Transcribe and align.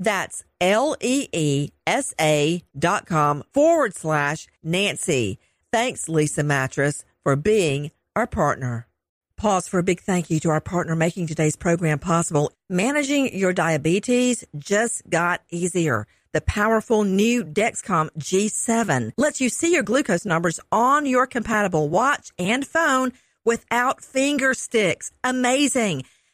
That's 0.00 0.42
L-E-E-S-A 0.60 2.62
dot 2.76 3.06
com 3.06 3.44
forward 3.52 3.94
slash 3.94 4.48
Nancy. 4.64 5.38
Thanks, 5.70 6.06
Leesa 6.06 6.44
Mattress, 6.44 7.04
for 7.22 7.36
being 7.36 7.92
our 8.16 8.26
partner. 8.26 8.88
Pause 9.36 9.68
for 9.68 9.78
a 9.78 9.82
big 9.82 10.00
thank 10.00 10.28
you 10.28 10.40
to 10.40 10.50
our 10.50 10.60
partner 10.60 10.96
making 10.96 11.26
today's 11.26 11.56
program 11.56 11.98
possible. 11.98 12.52
Managing 12.68 13.34
your 13.34 13.52
diabetes 13.52 14.44
just 14.58 15.08
got 15.08 15.42
easier. 15.50 16.06
The 16.32 16.42
powerful 16.42 17.04
new 17.04 17.44
Dexcom 17.44 18.10
G7 18.18 19.12
lets 19.16 19.40
you 19.40 19.48
see 19.48 19.72
your 19.72 19.82
glucose 19.82 20.26
numbers 20.26 20.60
on 20.70 21.06
your 21.06 21.26
compatible 21.26 21.88
watch 21.88 22.30
and 22.38 22.66
phone 22.66 23.12
without 23.44 24.04
finger 24.04 24.54
sticks. 24.54 25.10
Amazing. 25.24 26.04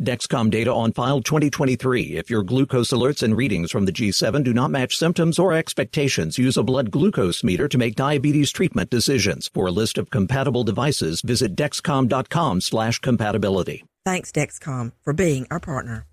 Dexcom 0.00 0.48
data 0.50 0.72
on 0.72 0.92
file 0.92 1.20
2023. 1.20 2.16
If 2.16 2.30
your 2.30 2.44
glucose 2.44 2.90
alerts 2.90 3.22
and 3.22 3.36
readings 3.36 3.72
from 3.72 3.84
the 3.84 3.92
G7 3.92 4.44
do 4.44 4.54
not 4.54 4.70
match 4.70 4.96
symptoms 4.96 5.40
or 5.40 5.52
expectations, 5.52 6.38
use 6.38 6.56
a 6.56 6.62
blood 6.62 6.92
glucose 6.92 7.42
meter 7.42 7.66
to 7.66 7.78
make 7.78 7.96
diabetes 7.96 8.52
treatment 8.52 8.90
decisions. 8.90 9.50
For 9.52 9.66
a 9.66 9.72
list 9.72 9.98
of 9.98 10.10
compatible 10.10 10.62
devices, 10.62 11.20
visit 11.20 11.56
dexcom.com 11.56 12.60
slash 12.60 13.00
compatibility. 13.00 13.84
Thanks, 14.04 14.30
Dexcom, 14.30 14.92
for 15.02 15.12
being 15.12 15.48
our 15.50 15.60
partner. 15.60 16.06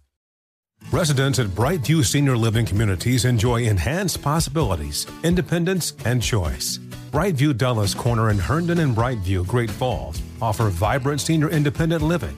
Residents 0.92 1.40
at 1.40 1.48
Brightview 1.48 2.04
Senior 2.04 2.38
Living 2.38 2.66
Communities 2.66 3.26
enjoy 3.26 3.64
enhanced 3.64 4.22
possibilities, 4.22 5.06
independence, 5.24 5.94
and 6.06 6.22
choice. 6.22 6.80
Brightview 7.12 7.56
Dulles 7.56 7.94
Corner 7.94 8.30
in 8.30 8.38
Herndon 8.38 8.80
and 8.80 8.96
Brightview, 8.96 9.48
Great 9.48 9.70
Falls 9.70 10.22
offer 10.42 10.70
vibrant 10.70 11.22
senior 11.22 11.50
independent 11.50 12.02
living, 12.02 12.38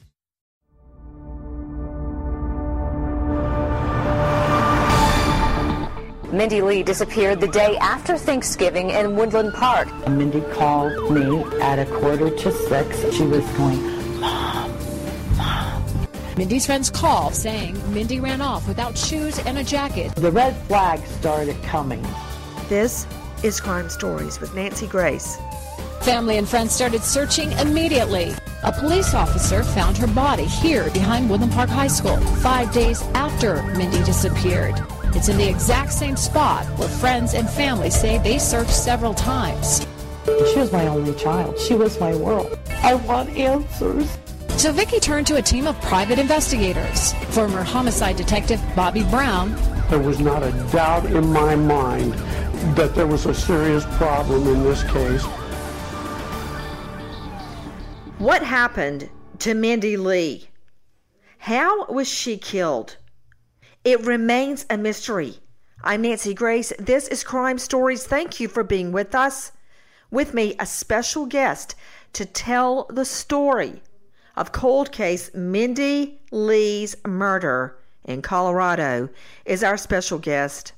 Mindy 6.31 6.61
Lee 6.61 6.81
disappeared 6.81 7.41
the 7.41 7.47
day 7.47 7.75
after 7.79 8.17
Thanksgiving 8.17 8.91
in 8.91 9.17
Woodland 9.17 9.53
Park. 9.53 9.89
Mindy 10.07 10.39
called 10.53 11.11
me 11.11 11.43
at 11.59 11.77
a 11.77 11.85
quarter 11.85 12.29
to 12.29 12.51
six. 12.53 13.01
She 13.13 13.23
was 13.23 13.45
going, 13.57 14.19
Mom, 14.21 14.71
Mom. 15.35 15.83
Mindy's 16.37 16.65
friends 16.65 16.89
called 16.89 17.35
saying 17.35 17.75
Mindy 17.93 18.21
ran 18.21 18.39
off 18.39 18.65
without 18.65 18.97
shoes 18.97 19.39
and 19.39 19.57
a 19.57 19.63
jacket. 19.63 20.15
The 20.15 20.31
red 20.31 20.55
flag 20.67 21.05
started 21.05 21.61
coming. 21.63 22.01
This 22.69 23.05
is 23.43 23.59
Crime 23.59 23.89
Stories 23.89 24.39
with 24.39 24.55
Nancy 24.55 24.87
Grace. 24.87 25.37
Family 25.99 26.37
and 26.37 26.47
friends 26.47 26.73
started 26.73 27.01
searching 27.03 27.51
immediately. 27.53 28.33
A 28.63 28.71
police 28.71 29.13
officer 29.13 29.63
found 29.63 29.97
her 29.97 30.07
body 30.07 30.45
here 30.45 30.89
behind 30.91 31.29
Woodland 31.29 31.51
Park 31.51 31.69
High 31.69 31.87
School 31.87 32.17
five 32.37 32.71
days 32.71 33.01
after 33.15 33.61
Mindy 33.73 34.01
disappeared. 34.05 34.81
It's 35.13 35.29
in 35.29 35.37
the 35.37 35.47
exact 35.47 35.93
same 35.93 36.15
spot 36.15 36.65
where 36.77 36.87
friends 36.87 37.33
and 37.33 37.49
family 37.49 37.89
say 37.89 38.17
they 38.17 38.37
searched 38.37 38.71
several 38.71 39.13
times. 39.13 39.85
She 40.25 40.59
was 40.59 40.71
my 40.71 40.87
only 40.87 41.13
child. 41.15 41.59
She 41.59 41.73
was 41.73 41.99
my 41.99 42.15
world. 42.15 42.57
I 42.83 42.95
want 42.95 43.29
answers. 43.29 44.17
So 44.57 44.71
Vicky 44.71 44.99
turned 44.99 45.27
to 45.27 45.35
a 45.35 45.41
team 45.41 45.67
of 45.67 45.79
private 45.81 46.19
investigators. 46.19 47.13
Former 47.29 47.63
homicide 47.63 48.15
detective 48.15 48.61
Bobby 48.75 49.03
Brown. 49.03 49.55
There 49.89 49.99
was 49.99 50.19
not 50.19 50.43
a 50.43 50.51
doubt 50.71 51.05
in 51.07 51.27
my 51.33 51.55
mind 51.55 52.13
that 52.75 52.95
there 52.95 53.07
was 53.07 53.25
a 53.25 53.33
serious 53.33 53.85
problem 53.97 54.47
in 54.47 54.63
this 54.63 54.83
case. 54.83 55.23
What 58.17 58.43
happened 58.43 59.09
to 59.39 59.55
Mindy 59.55 59.97
Lee? 59.97 60.47
How 61.39 61.85
was 61.87 62.07
she 62.07 62.37
killed? 62.37 62.97
It 63.83 64.05
remains 64.05 64.67
a 64.69 64.77
mystery. 64.77 65.39
I'm 65.83 66.03
Nancy 66.03 66.35
Grace. 66.35 66.71
This 66.77 67.07
is 67.07 67.23
Crime 67.23 67.57
Stories. 67.57 68.05
Thank 68.05 68.39
you 68.39 68.47
for 68.47 68.63
being 68.63 68.91
with 68.91 69.15
us. 69.15 69.53
With 70.11 70.35
me, 70.35 70.55
a 70.59 70.67
special 70.67 71.25
guest 71.25 71.73
to 72.13 72.23
tell 72.23 72.85
the 72.91 73.05
story 73.05 73.81
of 74.37 74.51
cold 74.51 74.91
case 74.91 75.33
Mindy 75.33 76.21
Lee's 76.29 76.95
murder 77.07 77.75
in 78.05 78.21
Colorado 78.21 79.09
is 79.45 79.63
our 79.63 79.77
special 79.77 80.19
guest. 80.19 80.73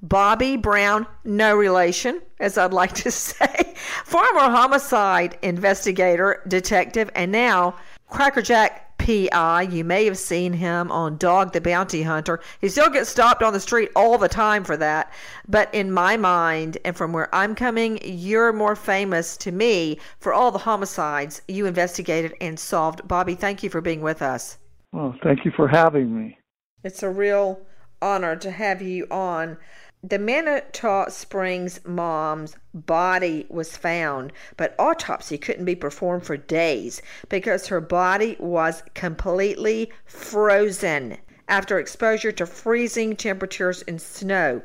Bobby 0.00 0.56
Brown, 0.56 1.06
no 1.24 1.54
relation, 1.54 2.22
as 2.40 2.56
I'd 2.56 2.72
like 2.72 2.94
to 2.94 3.10
say, 3.10 3.74
former 4.06 4.40
homicide 4.40 5.38
investigator, 5.42 6.42
detective, 6.48 7.10
and 7.14 7.30
now 7.30 7.74
Crackerjack 8.08 8.85
PI. 9.06 9.68
You 9.70 9.84
may 9.84 10.04
have 10.06 10.18
seen 10.18 10.52
him 10.52 10.90
on 10.90 11.16
Dog 11.16 11.52
the 11.52 11.60
Bounty 11.60 12.02
Hunter. 12.02 12.40
He 12.60 12.68
still 12.68 12.90
gets 12.90 13.08
stopped 13.08 13.40
on 13.40 13.52
the 13.52 13.60
street 13.60 13.90
all 13.94 14.18
the 14.18 14.28
time 14.28 14.64
for 14.64 14.76
that. 14.78 15.12
But 15.46 15.72
in 15.72 15.92
my 15.92 16.16
mind, 16.16 16.78
and 16.84 16.96
from 16.96 17.12
where 17.12 17.32
I'm 17.32 17.54
coming, 17.54 18.00
you're 18.02 18.52
more 18.52 18.74
famous 18.74 19.36
to 19.38 19.52
me 19.52 20.00
for 20.18 20.34
all 20.34 20.50
the 20.50 20.58
homicides 20.58 21.40
you 21.46 21.66
investigated 21.66 22.34
and 22.40 22.58
solved. 22.58 23.06
Bobby, 23.06 23.36
thank 23.36 23.62
you 23.62 23.70
for 23.70 23.80
being 23.80 24.00
with 24.00 24.22
us. 24.22 24.58
Well, 24.92 25.14
thank 25.22 25.44
you 25.44 25.52
for 25.54 25.68
having 25.68 26.12
me. 26.12 26.38
It's 26.82 27.04
a 27.04 27.10
real 27.10 27.60
honor 28.02 28.34
to 28.34 28.50
have 28.50 28.82
you 28.82 29.06
on. 29.08 29.56
The 30.02 30.18
Manitou 30.18 31.10
Springs 31.10 31.80
mom's 31.84 32.56
body 32.74 33.46
was 33.48 33.76
found, 33.76 34.32
but 34.56 34.74
autopsy 34.78 35.38
couldn't 35.38 35.64
be 35.64 35.74
performed 35.74 36.24
for 36.26 36.36
days 36.36 37.00
because 37.28 37.66
her 37.68 37.80
body 37.80 38.36
was 38.38 38.82
completely 38.94 39.90
frozen 40.04 41.16
after 41.48 41.78
exposure 41.78 42.30
to 42.32 42.46
freezing 42.46 43.16
temperatures 43.16 43.82
and 43.88 44.00
snow. 44.00 44.62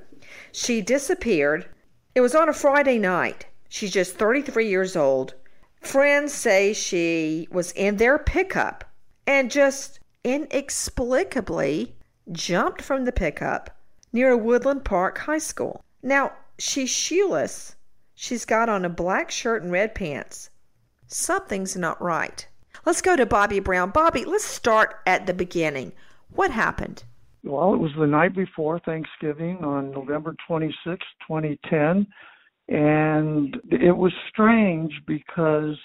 She 0.51 0.81
disappeared. 0.81 1.65
It 2.13 2.21
was 2.21 2.35
on 2.35 2.49
a 2.49 2.53
Friday 2.53 2.97
night. 2.97 3.45
She's 3.69 3.91
just 3.91 4.17
33 4.17 4.67
years 4.67 4.95
old. 4.95 5.33
Friends 5.81 6.33
say 6.33 6.73
she 6.73 7.47
was 7.49 7.71
in 7.71 7.97
their 7.97 8.19
pickup 8.19 8.83
and 9.25 9.49
just 9.49 9.99
inexplicably 10.23 11.95
jumped 12.31 12.81
from 12.81 13.05
the 13.05 13.11
pickup 13.11 13.77
near 14.13 14.31
a 14.31 14.37
Woodland 14.37 14.83
Park 14.83 15.17
High 15.17 15.37
School. 15.37 15.83
Now, 16.03 16.33
she's 16.57 16.89
shoeless. 16.89 17.75
She's 18.15 18.45
got 18.45 18.69
on 18.69 18.85
a 18.85 18.89
black 18.89 19.31
shirt 19.31 19.63
and 19.63 19.71
red 19.71 19.95
pants. 19.95 20.49
Something's 21.07 21.75
not 21.75 22.01
right. 22.01 22.47
Let's 22.85 23.01
go 23.01 23.15
to 23.15 23.25
Bobby 23.25 23.59
Brown. 23.59 23.91
Bobby, 23.91 24.25
let's 24.25 24.45
start 24.45 24.95
at 25.05 25.27
the 25.27 25.33
beginning. 25.33 25.91
What 26.29 26.51
happened? 26.51 27.03
Well, 27.43 27.73
it 27.73 27.77
was 27.77 27.91
the 27.97 28.07
night 28.07 28.35
before 28.35 28.79
Thanksgiving 28.79 29.57
on 29.63 29.91
November 29.91 30.35
26, 30.47 31.05
2010. 31.27 32.07
And 32.69 33.57
it 33.69 33.95
was 33.95 34.13
strange 34.29 34.93
because 35.05 35.75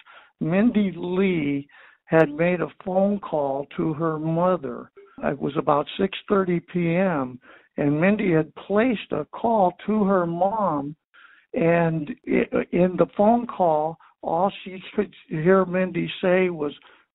Mindy 0.40 0.92
Lee 0.94 1.68
had 2.04 2.30
made 2.30 2.60
a 2.60 2.72
phone 2.84 3.18
call 3.18 3.66
to 3.76 3.92
her 3.94 4.18
mother. 4.18 4.90
It 5.24 5.40
was 5.40 5.56
about 5.56 5.86
6:30 5.98 6.60
p.m. 6.72 7.40
and 7.76 8.00
Mindy 8.00 8.32
had 8.32 8.54
placed 8.54 9.12
a 9.12 9.24
call 9.26 9.74
to 9.86 10.04
her 10.04 10.26
mom 10.26 10.96
and 11.54 12.10
in 12.26 12.96
the 12.98 13.06
phone 13.16 13.46
call 13.46 13.98
all 14.22 14.52
she 14.64 14.82
could 14.96 15.12
hear 15.28 15.64
Mindy 15.64 16.10
say 16.22 16.50
was 16.50 16.72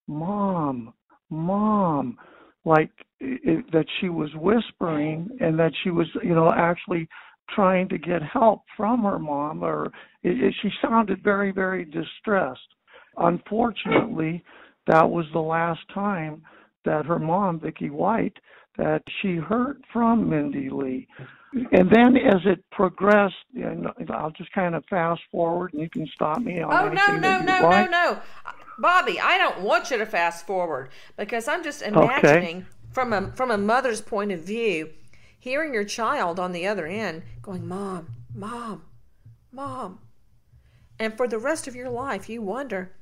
mom 0.07 0.93
mom 1.29 2.17
like 2.65 2.91
it, 3.19 3.71
that 3.71 3.85
she 3.99 4.09
was 4.09 4.29
whispering 4.35 5.29
and 5.39 5.57
that 5.59 5.71
she 5.83 5.89
was 5.89 6.07
you 6.23 6.35
know 6.35 6.51
actually 6.55 7.07
trying 7.49 7.87
to 7.89 7.97
get 7.97 8.21
help 8.21 8.61
from 8.77 9.03
her 9.03 9.19
mom 9.19 9.63
or 9.63 9.87
it, 10.23 10.43
it, 10.43 10.55
she 10.61 10.69
sounded 10.81 11.23
very 11.23 11.51
very 11.51 11.85
distressed. 11.85 12.59
Unfortunately 13.17 14.43
that 14.87 15.09
was 15.09 15.25
the 15.33 15.39
last 15.39 15.81
time 15.93 16.41
that 16.85 17.05
her 17.05 17.19
mom 17.19 17.59
vicki 17.59 17.89
white 17.89 18.37
that 18.77 19.03
she 19.21 19.35
heard 19.35 19.83
from 19.91 20.29
mindy 20.29 20.69
lee 20.69 21.07
and 21.71 21.89
then 21.91 22.15
as 22.17 22.41
it 22.45 22.63
progressed 22.71 23.35
and 23.55 23.87
i'll 24.09 24.31
just 24.31 24.51
kind 24.53 24.75
of 24.75 24.83
fast 24.89 25.21
forward 25.31 25.73
and 25.73 25.81
you 25.81 25.89
can 25.89 26.07
stop 26.13 26.39
me 26.39 26.61
on 26.61 26.71
oh 26.71 26.89
no 26.91 27.17
no 27.17 27.39
no 27.41 27.67
like. 27.67 27.89
no 27.89 28.11
no 28.13 28.19
bobby 28.79 29.19
i 29.19 29.37
don't 29.37 29.61
want 29.61 29.91
you 29.91 29.97
to 29.97 30.05
fast 30.05 30.45
forward 30.47 30.89
because 31.17 31.47
i'm 31.47 31.63
just 31.63 31.81
imagining 31.81 32.57
okay. 32.57 32.65
from 32.91 33.13
a 33.13 33.31
from 33.33 33.51
a 33.51 33.57
mother's 33.57 34.01
point 34.01 34.31
of 34.31 34.39
view 34.39 34.89
hearing 35.41 35.73
your 35.73 35.83
child 35.83 36.39
on 36.39 36.53
the 36.53 36.67
other 36.67 36.85
end 36.85 37.23
going, 37.41 37.67
Mom, 37.67 38.07
Mom, 38.33 38.83
Mom. 39.51 39.99
And 40.99 41.17
for 41.17 41.27
the 41.27 41.39
rest 41.39 41.67
of 41.67 41.75
your 41.75 41.89
life, 41.89 42.29
you 42.29 42.43
wonder, 42.43 42.93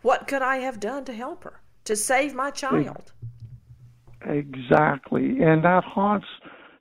what 0.00 0.26
could 0.26 0.40
I 0.40 0.56
have 0.56 0.80
done 0.80 1.04
to 1.04 1.12
help 1.12 1.44
her, 1.44 1.60
to 1.84 1.94
save 1.94 2.34
my 2.34 2.50
child? 2.50 3.12
Exactly. 4.26 5.42
And 5.42 5.64
that 5.64 5.84
haunts 5.84 6.26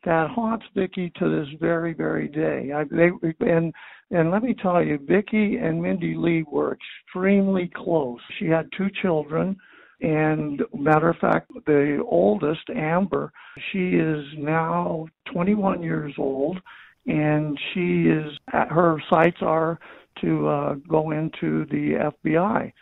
that 0.03 0.29
haunts 0.31 0.65
Vicki 0.75 1.11
to 1.17 1.29
this 1.29 1.47
very, 1.59 1.93
very 1.93 2.27
day. 2.27 2.71
I, 2.75 2.83
they, 2.85 3.11
and 3.47 3.73
and 4.09 4.31
let 4.31 4.43
me 4.43 4.55
tell 4.61 4.83
you, 4.83 4.99
Vicki 5.07 5.57
and 5.57 5.81
Mindy 5.81 6.15
Lee 6.15 6.43
were 6.51 6.75
extremely 6.75 7.71
close. 7.75 8.19
She 8.39 8.45
had 8.45 8.67
two 8.75 8.87
children, 9.01 9.55
and 10.01 10.61
matter 10.77 11.09
of 11.09 11.17
fact, 11.17 11.51
the 11.65 12.03
oldest, 12.05 12.69
Amber, 12.75 13.31
she 13.71 13.89
is 13.91 14.25
now 14.37 15.05
21 15.31 15.83
years 15.83 16.13
old, 16.17 16.59
and 17.05 17.57
she 17.73 18.03
is 18.09 18.33
her 18.51 19.01
sights 19.09 19.37
are 19.41 19.79
to 20.21 20.47
uh, 20.47 20.73
go 20.89 21.11
into 21.11 21.65
the 21.65 22.11
FBI, 22.25 22.73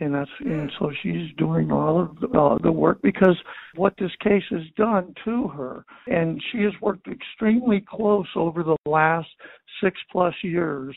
and 0.00 0.14
that's 0.14 0.30
and 0.40 0.70
so 0.78 0.92
she's 1.02 1.30
doing 1.36 1.72
all 1.72 2.00
of 2.00 2.18
the, 2.20 2.28
uh, 2.38 2.58
the 2.62 2.70
work 2.70 3.00
because 3.02 3.36
what 3.74 3.94
this 3.98 4.12
case 4.22 4.44
has 4.50 4.62
done 4.76 5.12
to 5.24 5.48
her, 5.48 5.84
and 6.06 6.42
she 6.50 6.62
has 6.62 6.72
worked 6.80 7.08
extremely 7.08 7.84
close 7.88 8.28
over 8.36 8.62
the 8.62 8.76
last 8.86 9.28
six 9.82 9.98
plus 10.10 10.34
years 10.42 10.94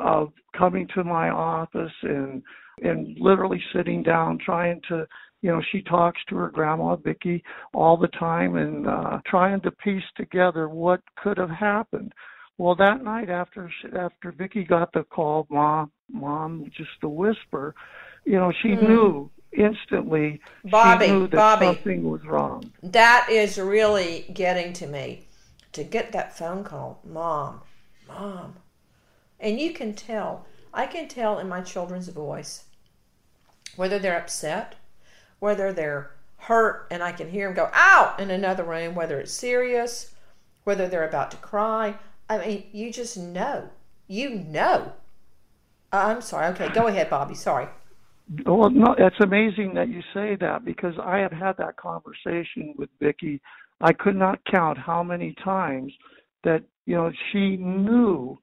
of 0.00 0.32
coming 0.56 0.88
to 0.94 1.04
my 1.04 1.30
office 1.30 1.92
and 2.02 2.42
and 2.82 3.16
literally 3.18 3.62
sitting 3.74 4.02
down 4.02 4.38
trying 4.44 4.80
to 4.88 5.06
you 5.42 5.50
know 5.50 5.60
she 5.72 5.82
talks 5.82 6.20
to 6.28 6.36
her 6.36 6.50
grandma 6.50 6.96
Vicki 6.96 7.42
all 7.74 7.96
the 7.96 8.08
time 8.08 8.56
and 8.56 8.86
uh 8.86 9.18
trying 9.26 9.60
to 9.62 9.70
piece 9.70 10.02
together 10.16 10.68
what 10.68 11.00
could 11.16 11.38
have 11.38 11.50
happened. 11.50 12.12
Well 12.58 12.74
that 12.76 13.02
night 13.02 13.30
after 13.30 13.70
after 13.98 14.32
Vicki 14.32 14.64
got 14.64 14.92
the 14.92 15.04
call 15.04 15.46
mom 15.50 15.90
mom 16.10 16.70
just 16.76 16.90
a 17.02 17.08
whisper 17.08 17.74
you 18.26 18.34
know 18.34 18.52
she 18.62 18.68
mm. 18.68 18.82
knew 18.82 19.30
instantly 19.52 20.40
Bobby, 20.64 21.06
she 21.06 21.12
knew 21.12 21.26
that 21.28 21.36
Bobby, 21.36 21.66
something 21.66 22.10
was 22.10 22.22
wrong 22.24 22.70
that 22.82 23.28
is 23.30 23.58
really 23.58 24.26
getting 24.34 24.74
to 24.74 24.86
me 24.86 25.26
to 25.72 25.82
get 25.82 26.12
that 26.12 26.36
phone 26.36 26.62
call 26.62 27.00
mom 27.04 27.62
mom 28.06 28.56
and 29.40 29.58
you 29.58 29.72
can 29.72 29.94
tell 29.94 30.44
I 30.76 30.86
can 30.86 31.08
tell 31.08 31.38
in 31.38 31.48
my 31.48 31.62
children's 31.62 32.08
voice 32.08 32.64
whether 33.76 33.98
they're 33.98 34.18
upset, 34.18 34.74
whether 35.38 35.72
they're 35.72 36.10
hurt, 36.36 36.86
and 36.90 37.02
I 37.02 37.12
can 37.12 37.30
hear 37.30 37.48
them 37.48 37.56
go, 37.56 37.70
out 37.72 38.20
in 38.20 38.30
another 38.30 38.62
room, 38.64 38.94
whether 38.94 39.18
it's 39.18 39.32
serious, 39.32 40.14
whether 40.64 40.86
they're 40.88 41.08
about 41.08 41.30
to 41.30 41.36
cry. 41.38 41.94
I 42.28 42.38
mean, 42.38 42.64
you 42.72 42.92
just 42.92 43.16
know. 43.16 43.70
You 44.06 44.30
know. 44.30 44.92
Uh, 45.92 45.96
I'm 45.96 46.20
sorry. 46.20 46.46
Okay, 46.48 46.68
go 46.68 46.86
ahead, 46.88 47.08
Bobby. 47.08 47.34
Sorry. 47.34 47.68
Well, 48.44 48.70
no, 48.70 48.94
it's 48.98 49.20
amazing 49.20 49.74
that 49.74 49.88
you 49.88 50.00
say 50.12 50.36
that 50.40 50.64
because 50.64 50.94
I 51.02 51.18
have 51.18 51.32
had 51.32 51.56
that 51.58 51.76
conversation 51.76 52.74
with 52.76 52.90
Vicki. 53.00 53.40
I 53.80 53.92
could 53.92 54.16
not 54.16 54.40
count 54.50 54.78
how 54.78 55.02
many 55.02 55.34
times 55.44 55.92
that 56.42 56.62
you 56.86 56.96
know 56.96 57.12
she 57.30 57.56
knew 57.56 58.38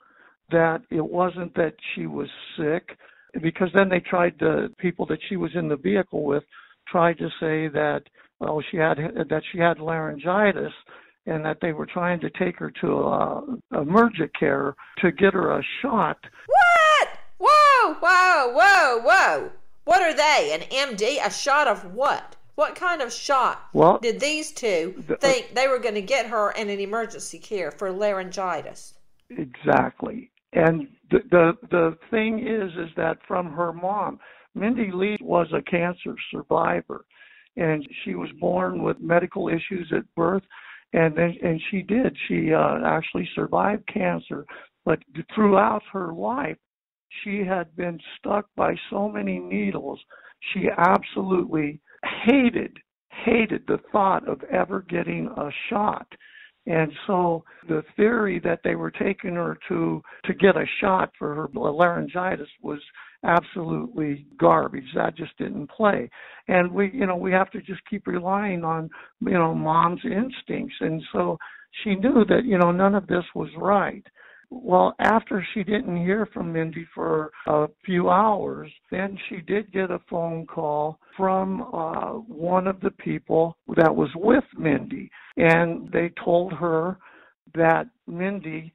that 0.51 0.81
it 0.89 1.03
wasn't 1.03 1.53
that 1.55 1.73
she 1.93 2.05
was 2.05 2.27
sick 2.57 2.97
because 3.41 3.69
then 3.73 3.89
they 3.89 3.99
tried 3.99 4.37
to 4.39 4.69
people 4.77 5.05
that 5.07 5.19
she 5.27 5.35
was 5.35 5.51
in 5.55 5.67
the 5.67 5.75
vehicle 5.75 6.23
with 6.23 6.43
tried 6.87 7.17
to 7.17 7.29
say 7.39 7.67
that 7.69 8.01
well 8.39 8.61
she 8.69 8.77
had 8.77 8.97
that 9.29 9.41
she 9.51 9.57
had 9.57 9.79
laryngitis 9.79 10.73
and 11.25 11.43
that 11.43 11.57
they 11.61 11.71
were 11.71 11.85
trying 11.85 12.19
to 12.19 12.29
take 12.31 12.57
her 12.57 12.71
to 12.81 12.87
a, 12.87 13.57
emergent 13.81 14.31
care 14.37 14.75
to 14.99 15.11
get 15.11 15.33
her 15.33 15.57
a 15.57 15.63
shot. 15.81 16.17
What? 16.47 17.07
Whoa, 17.37 17.93
whoa, 18.01 18.53
whoa, 18.53 18.99
whoa. 19.01 19.51
What 19.85 20.01
are 20.01 20.13
they? 20.13 20.51
An 20.53 20.61
MD? 20.95 21.25
A 21.25 21.31
shot 21.31 21.67
of 21.67 21.93
what? 21.93 22.35
What 22.55 22.75
kind 22.75 23.01
of 23.01 23.11
shot 23.11 23.67
well, 23.73 23.97
did 23.97 24.19
these 24.19 24.51
two 24.51 25.03
the, 25.07 25.15
uh, 25.15 25.17
think 25.17 25.55
they 25.55 25.67
were 25.67 25.79
going 25.79 25.95
to 25.95 26.01
get 26.01 26.27
her 26.27 26.51
in 26.51 26.69
an 26.69 26.79
emergency 26.79 27.39
care 27.39 27.71
for 27.71 27.91
laryngitis? 27.91 28.93
Exactly. 29.31 30.29
And 30.53 30.87
the, 31.09 31.19
the 31.31 31.53
the 31.71 31.97
thing 32.11 32.39
is 32.39 32.71
is 32.73 32.93
that 32.95 33.17
from 33.27 33.51
her 33.51 33.73
mom, 33.73 34.19
Mindy 34.53 34.91
Lee 34.93 35.17
was 35.19 35.47
a 35.51 35.63
cancer 35.63 36.15
survivor, 36.29 37.05
and 37.57 37.87
she 38.03 38.13
was 38.13 38.29
born 38.39 38.83
with 38.83 38.99
medical 38.99 39.47
issues 39.49 39.91
at 39.95 40.03
birth, 40.15 40.43
and 40.93 41.17
then 41.17 41.35
and 41.43 41.59
she 41.71 41.81
did 41.81 42.15
she 42.27 42.53
uh, 42.53 42.79
actually 42.85 43.27
survived 43.33 43.87
cancer, 43.91 44.45
but 44.85 44.99
throughout 45.33 45.81
her 45.91 46.13
life, 46.13 46.57
she 47.23 47.43
had 47.43 47.75
been 47.75 47.99
stuck 48.17 48.47
by 48.55 48.75
so 48.89 49.09
many 49.09 49.39
needles. 49.39 49.99
She 50.53 50.67
absolutely 50.77 51.79
hated 52.25 52.77
hated 53.25 53.63
the 53.67 53.79
thought 53.91 54.27
of 54.27 54.41
ever 54.51 54.81
getting 54.89 55.27
a 55.37 55.49
shot 55.69 56.07
and 56.65 56.91
so 57.07 57.43
the 57.67 57.83
theory 57.95 58.39
that 58.39 58.61
they 58.63 58.75
were 58.75 58.91
taking 58.91 59.35
her 59.35 59.57
to 59.67 60.01
to 60.25 60.33
get 60.33 60.55
a 60.55 60.65
shot 60.79 61.11
for 61.19 61.35
her 61.35 61.49
laryngitis 61.53 62.47
was 62.61 62.79
absolutely 63.25 64.25
garbage. 64.37 64.87
That 64.95 65.17
just 65.17 65.37
didn't 65.37 65.69
play. 65.69 66.09
And 66.47 66.71
we 66.71 66.89
you 66.93 67.05
know, 67.05 67.17
we 67.17 67.31
have 67.31 67.51
to 67.51 67.61
just 67.61 67.81
keep 67.89 68.07
relying 68.07 68.63
on, 68.63 68.89
you 69.19 69.31
know, 69.31 69.53
mom's 69.53 70.01
instincts. 70.05 70.75
And 70.79 71.01
so 71.11 71.37
she 71.83 71.95
knew 71.95 72.23
that, 72.29 72.45
you 72.45 72.57
know, 72.57 72.71
none 72.71 72.95
of 72.95 73.07
this 73.07 73.25
was 73.35 73.49
right. 73.57 74.05
Well, 74.55 74.93
after 74.99 75.45
she 75.53 75.63
didn't 75.63 75.97
hear 75.97 76.27
from 76.27 76.53
Mindy 76.53 76.85
for 76.93 77.31
a 77.47 77.67
few 77.85 78.09
hours, 78.09 78.71
then 78.91 79.17
she 79.27 79.37
did 79.37 79.71
get 79.71 79.89
a 79.89 79.99
phone 80.09 80.45
call 80.45 80.99
from 81.17 81.63
uh, 81.73 82.11
one 82.19 82.67
of 82.67 82.79
the 82.79 82.91
people 82.91 83.57
that 83.75 83.93
was 83.93 84.09
with 84.15 84.43
Mindy, 84.55 85.09
and 85.37 85.91
they 85.91 86.11
told 86.23 86.53
her 86.53 86.97
that 87.55 87.87
Mindy 88.07 88.73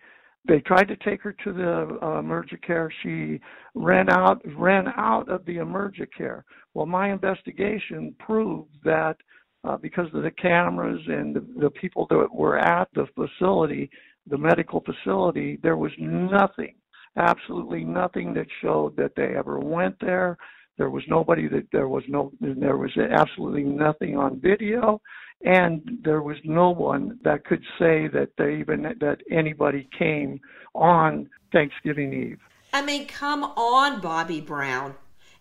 they 0.49 0.61
tried 0.61 0.89
to 0.89 0.97
take 0.97 1.23
her 1.23 1.35
to 1.45 1.53
the 1.53 1.99
uh, 2.03 2.19
emergent 2.19 2.65
care. 2.67 2.91
She 3.03 3.39
ran 3.75 4.09
out 4.11 4.43
ran 4.57 4.89
out 4.97 5.29
of 5.29 5.45
the 5.45 5.59
emergent 5.59 6.09
care. 6.17 6.45
Well, 6.75 6.87
my 6.87 7.13
investigation 7.13 8.15
proved 8.19 8.71
that 8.85 9.17
uh, 9.65 9.77
because 9.77 10.07
of 10.15 10.23
the 10.23 10.31
cameras 10.31 11.01
and 11.07 11.37
the, 11.37 11.47
the 11.61 11.71
people 11.71 12.07
that 12.11 12.29
were 12.33 12.59
at 12.59 12.89
the 12.95 13.07
facility, 13.15 13.91
the 14.31 14.39
medical 14.39 14.81
facility, 14.81 15.59
there 15.63 15.77
was 15.77 15.93
nothing, 15.99 16.75
absolutely 17.17 17.85
nothing 17.85 18.35
that 18.35 18.47
showed 18.63 18.97
that 18.97 19.13
they 19.17 19.37
ever 19.37 19.59
went 19.59 19.97
there. 20.01 20.37
There 20.77 20.91
was 20.91 21.03
nobody 21.09 21.49
that 21.49 21.67
there 21.73 21.89
was 21.89 22.05
no 22.09 22.33
there 22.41 22.77
was 22.77 22.97
absolutely 22.97 23.65
nothing 23.65 24.17
on 24.17 24.41
video, 24.41 25.01
and 25.45 25.83
there 26.05 26.23
was 26.23 26.37
no 26.45 26.71
one 26.71 27.19
that 27.25 27.45
could 27.45 27.63
say 27.79 28.07
that 28.09 28.31
they 28.39 28.59
even 28.61 28.83
that 28.83 29.19
anybody 29.31 29.89
came 29.99 30.41
on 30.75 31.29
Thanksgiving 31.53 32.13
Eve. 32.13 32.39
I 32.73 32.83
mean, 32.83 33.07
come 33.07 33.43
on, 33.43 34.01
Bobby 34.01 34.41
Brown. 34.41 34.95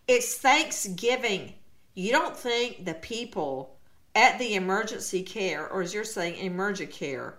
It's 0.07 0.35
Thanksgiving. 0.37 1.53
you 1.93 2.11
don't 2.11 2.37
think 2.37 2.85
the 2.85 2.93
people 2.93 3.75
at 4.15 4.39
the 4.39 4.55
emergency 4.55 5.21
care, 5.23 5.67
or 5.67 5.81
as 5.81 5.93
you're 5.93 6.03
saying, 6.03 6.37
emergent 6.37 6.91
care, 6.91 7.37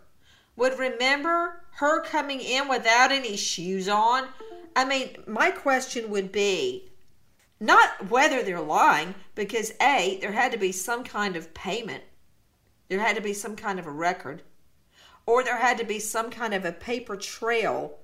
would 0.59 0.79
remember 0.79 1.63
her 1.77 2.03
coming 2.03 2.41
in 2.41 2.69
without 2.69 3.13
any 3.13 3.37
shoes 3.37 3.89
on? 3.89 4.27
I 4.75 4.85
mean, 4.85 5.17
my 5.27 5.53
question 5.53 6.11
would 6.11 6.33
be 6.33 6.91
not 7.61 8.11
whether 8.11 8.43
they're 8.43 8.61
lying, 8.61 9.15
because 9.35 9.73
A, 9.81 10.19
there 10.21 10.33
had 10.33 10.53
to 10.53 10.59
be 10.59 10.73
some 10.73 11.05
kind 11.05 11.37
of 11.37 11.55
payment, 11.55 12.03
there 12.89 13.01
had 13.01 13.17
to 13.17 13.23
be 13.23 13.33
some 13.33 13.57
kind 13.57 13.79
of 13.79 13.87
a 13.87 13.91
record, 13.91 14.43
or 15.27 15.45
there 15.45 15.59
had 15.59 15.79
to 15.79 15.85
be 15.85 16.01
some 16.01 16.31
kind 16.31 16.55
of 16.55 16.65
a 16.65 16.73
paper 16.73 17.17
trail 17.17 17.99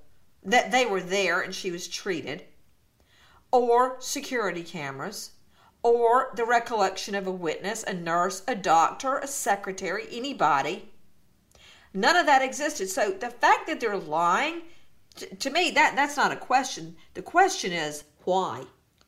that 0.44 0.70
they 0.70 0.86
were 0.86 1.00
there 1.00 1.40
and 1.40 1.54
she 1.54 1.70
was 1.70 1.88
treated, 1.88 2.44
or 3.50 3.96
security 4.00 4.62
cameras, 4.62 5.32
or 5.82 6.30
the 6.36 6.44
recollection 6.44 7.14
of 7.14 7.26
a 7.26 7.32
witness, 7.32 7.82
a 7.82 7.92
nurse, 7.92 8.42
a 8.46 8.54
doctor, 8.54 9.18
a 9.18 9.26
secretary, 9.26 10.06
anybody. 10.10 10.90
None 11.94 12.16
of 12.16 12.26
that 12.26 12.42
existed. 12.42 12.88
So 12.88 13.12
the 13.12 13.30
fact 13.30 13.68
that 13.68 13.80
they're 13.80 13.96
lying, 13.96 14.62
to, 15.16 15.34
to 15.36 15.50
me, 15.50 15.70
that 15.70 15.94
that's 15.94 16.16
not 16.16 16.32
a 16.32 16.36
question. 16.36 16.96
The 17.14 17.22
question 17.22 17.72
is 17.72 18.04
why. 18.24 18.64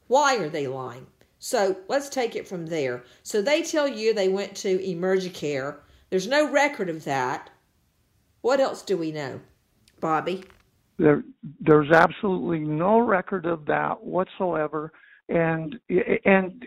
Why 0.07 0.37
are 0.37 0.49
they 0.49 0.69
lying? 0.69 1.07
So 1.39 1.77
let's 1.89 2.09
take 2.09 2.37
it 2.37 2.47
from 2.49 2.67
there. 2.67 3.03
So 3.23 3.43
they 3.43 3.63
tell 3.63 3.89
you 3.89 4.15
they 4.15 4.29
went 4.29 4.55
to 4.59 4.79
Emergicare. 4.79 5.79
There's 6.11 6.29
no 6.29 6.51
record 6.51 6.89
of 6.89 7.05
that. 7.05 7.51
What 8.41 8.61
else 8.61 8.83
do 8.83 8.97
we 8.97 9.11
know, 9.11 9.41
Bobby? 10.01 10.45
There, 10.99 11.25
there's 11.61 11.91
absolutely 11.91 12.61
no 12.61 13.01
record 13.01 13.45
of 13.45 13.67
that 13.67 14.03
whatsoever. 14.03 14.93
And 15.29 15.75
and 16.25 16.65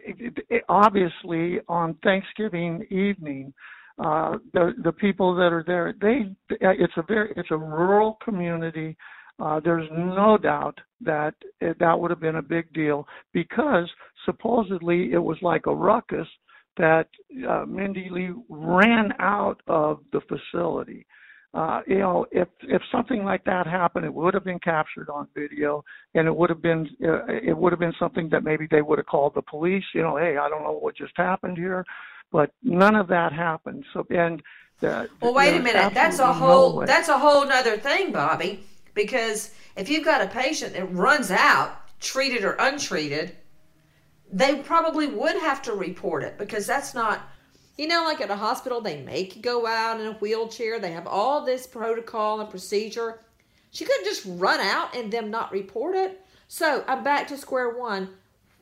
obviously 0.67 1.59
on 1.69 1.93
Thanksgiving 2.03 2.85
evening, 2.89 3.53
uh, 3.99 4.37
the 4.53 4.73
the 4.83 4.91
people 4.91 5.35
that 5.35 5.51
are 5.51 5.63
there, 5.67 5.93
they 5.99 6.33
it's 6.61 6.93
a 6.97 7.03
very 7.03 7.33
it's 7.35 7.51
a 7.51 7.57
rural 7.57 8.17
community. 8.23 8.95
Uh, 9.39 9.59
there's 9.59 9.89
no 9.91 10.37
doubt 10.37 10.77
that 11.01 11.33
it, 11.61 11.77
that 11.79 11.97
would 11.97 12.09
have 12.09 12.19
been 12.19 12.37
a 12.37 12.41
big 12.41 12.71
deal 12.73 13.07
because 13.33 13.89
supposedly 14.25 15.11
it 15.13 15.17
was 15.17 15.37
like 15.41 15.65
a 15.65 15.73
ruckus 15.73 16.27
that 16.77 17.07
uh, 17.47 17.65
Mindy 17.65 18.09
Lee 18.09 18.31
ran 18.49 19.13
out 19.19 19.61
of 19.67 19.99
the 20.13 20.21
facility. 20.21 21.05
Uh, 21.53 21.81
you 21.87 21.97
know, 21.97 22.25
if 22.31 22.47
if 22.63 22.81
something 22.91 23.23
like 23.23 23.43
that 23.43 23.65
happened, 23.65 24.05
it 24.05 24.13
would 24.13 24.33
have 24.33 24.45
been 24.45 24.59
captured 24.59 25.09
on 25.09 25.27
video, 25.35 25.83
and 26.13 26.27
it 26.27 26.35
would 26.35 26.49
have 26.49 26.61
been 26.61 26.87
uh, 27.03 27.25
it 27.27 27.57
would 27.57 27.73
have 27.73 27.79
been 27.79 27.93
something 27.99 28.29
that 28.29 28.43
maybe 28.43 28.67
they 28.69 28.81
would 28.81 28.99
have 28.99 29.07
called 29.07 29.33
the 29.35 29.41
police. 29.41 29.83
You 29.93 30.03
know, 30.03 30.15
hey, 30.15 30.37
I 30.37 30.47
don't 30.47 30.63
know 30.63 30.77
what 30.79 30.95
just 30.95 31.13
happened 31.17 31.57
here, 31.57 31.83
but 32.31 32.51
none 32.63 32.95
of 32.95 33.07
that 33.07 33.33
happened. 33.33 33.85
So 33.93 34.05
and 34.09 34.41
the, 34.79 35.09
well, 35.21 35.33
wait 35.33 35.55
a 35.57 35.61
minute, 35.61 35.93
that's 35.93 36.19
a 36.19 36.33
whole 36.33 36.81
no 36.81 36.85
that's 36.85 37.09
a 37.09 37.17
whole 37.17 37.49
other 37.49 37.77
thing, 37.77 38.11
Bobby. 38.11 38.63
Because 38.93 39.51
if 39.75 39.89
you've 39.89 40.05
got 40.05 40.21
a 40.21 40.27
patient 40.27 40.73
that 40.73 40.93
runs 40.93 41.31
out, 41.31 41.75
treated 41.99 42.43
or 42.43 42.53
untreated, 42.59 43.35
they 44.31 44.55
probably 44.57 45.07
would 45.07 45.35
have 45.37 45.61
to 45.63 45.73
report 45.73 46.23
it 46.23 46.37
because 46.37 46.65
that's 46.67 46.93
not, 46.93 47.21
you 47.77 47.87
know, 47.87 48.03
like 48.03 48.21
at 48.21 48.29
a 48.29 48.35
hospital, 48.35 48.81
they 48.81 49.01
make 49.01 49.35
you 49.35 49.41
go 49.41 49.65
out 49.65 49.99
in 49.99 50.07
a 50.07 50.13
wheelchair. 50.13 50.79
They 50.79 50.91
have 50.91 51.07
all 51.07 51.45
this 51.45 51.67
protocol 51.67 52.39
and 52.39 52.49
procedure. 52.49 53.19
She 53.71 53.85
couldn't 53.85 54.05
just 54.05 54.25
run 54.25 54.59
out 54.59 54.95
and 54.95 55.11
them 55.11 55.29
not 55.29 55.51
report 55.51 55.95
it. 55.95 56.21
So 56.47 56.83
I'm 56.87 57.03
back 57.03 57.27
to 57.27 57.37
square 57.37 57.77
one. 57.77 58.09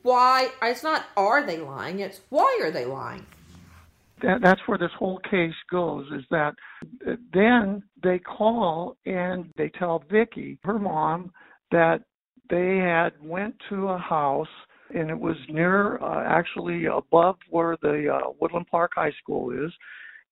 Why? 0.02 0.50
It's 0.62 0.82
not 0.82 1.06
are 1.16 1.42
they 1.42 1.58
lying, 1.58 2.00
it's 2.00 2.20
why 2.28 2.58
are 2.62 2.70
they 2.70 2.84
lying? 2.84 3.26
That, 4.22 4.40
that's 4.42 4.60
where 4.66 4.78
this 4.78 4.90
whole 4.98 5.18
case 5.30 5.54
goes 5.70 6.06
is 6.12 6.24
that 6.30 6.54
then 7.32 7.82
they 8.02 8.18
call 8.18 8.96
and 9.06 9.46
they 9.56 9.70
tell 9.70 10.04
Vicky, 10.10 10.58
her 10.64 10.78
mom, 10.78 11.32
that 11.70 12.02
they 12.50 12.78
had 12.78 13.10
went 13.22 13.54
to 13.68 13.88
a 13.88 13.98
house 13.98 14.48
and 14.94 15.10
it 15.10 15.18
was 15.18 15.36
near 15.48 15.98
uh, 15.98 16.24
actually 16.26 16.86
above 16.86 17.36
where 17.50 17.76
the 17.82 18.08
uh, 18.08 18.30
Woodland 18.40 18.66
Park 18.70 18.92
High 18.94 19.12
School 19.22 19.50
is 19.50 19.72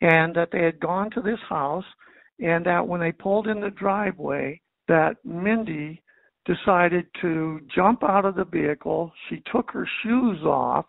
and 0.00 0.34
that 0.34 0.48
they 0.50 0.62
had 0.62 0.80
gone 0.80 1.10
to 1.10 1.20
this 1.20 1.38
house 1.48 1.84
and 2.38 2.64
that 2.66 2.86
when 2.86 3.00
they 3.00 3.12
pulled 3.12 3.48
in 3.48 3.60
the 3.60 3.70
driveway 3.70 4.60
that 4.88 5.16
Mindy 5.24 6.02
decided 6.46 7.06
to 7.20 7.60
jump 7.74 8.02
out 8.04 8.24
of 8.24 8.36
the 8.36 8.44
vehicle. 8.44 9.12
She 9.28 9.42
took 9.52 9.70
her 9.72 9.88
shoes 10.02 10.40
off 10.42 10.86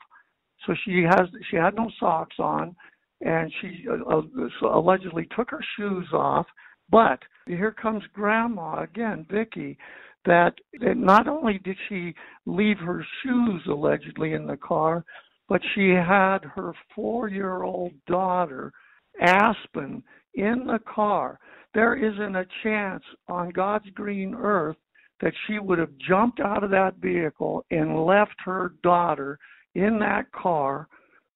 so 0.68 0.76
she 0.86 1.04
has 1.04 1.28
she 1.50 1.56
had 1.56 1.76
no 1.76 1.90
socks 2.00 2.36
on, 2.38 2.76
and 3.22 3.52
she 3.62 3.86
uh, 3.90 4.20
uh 4.20 4.68
allegedly 4.78 5.28
took 5.36 5.50
her 5.50 5.64
shoes 5.78 6.08
off. 6.14 6.46
But 6.90 7.20
here 7.48 7.72
comes 7.72 8.04
Grandma 8.14 8.84
again, 8.84 9.26
Vicky. 9.32 9.78
That, 10.26 10.56
that 10.82 10.98
not 10.98 11.30
only 11.30 11.58
did 11.60 11.78
she 11.88 12.14
leave 12.46 12.78
her 12.80 13.06
shoes 13.24 13.62
allegedly 13.66 14.34
in 14.34 14.46
the 14.46 14.58
car, 14.58 15.06
but 15.48 15.62
she 15.74 15.90
had 15.92 16.40
her 16.44 16.74
four-year-old 16.94 17.94
daughter, 18.08 18.74
Aspen, 19.22 20.04
in 20.34 20.66
the 20.68 20.80
car. 20.94 21.40
There 21.74 21.96
isn't 21.96 22.36
a 22.36 22.46
chance 22.62 23.04
on 23.30 23.52
God's 23.52 23.90
green 23.94 24.36
earth 24.36 24.76
that 25.22 25.34
she 25.46 25.60
would 25.60 25.80
have 25.80 25.98
jumped 25.98 26.42
out 26.42 26.64
of 26.64 26.72
that 26.72 26.96
vehicle 26.98 27.66
and 27.72 28.06
left 28.06 28.36
her 28.44 28.74
daughter 28.84 29.40
in 29.78 30.00
that 30.00 30.32
car 30.32 30.88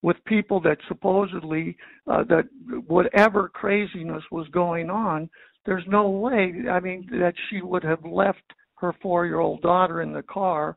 with 0.01 0.17
people 0.25 0.59
that 0.59 0.77
supposedly 0.87 1.77
uh, 2.07 2.23
that 2.23 2.45
whatever 2.87 3.49
craziness 3.49 4.23
was 4.31 4.47
going 4.49 4.89
on 4.89 5.29
there's 5.65 5.85
no 5.87 6.09
way 6.09 6.53
i 6.69 6.79
mean 6.79 7.07
that 7.11 7.33
she 7.49 7.61
would 7.61 7.83
have 7.83 8.03
left 8.03 8.43
her 8.75 8.93
4-year-old 9.03 9.61
daughter 9.61 10.01
in 10.01 10.11
the 10.11 10.23
car 10.23 10.75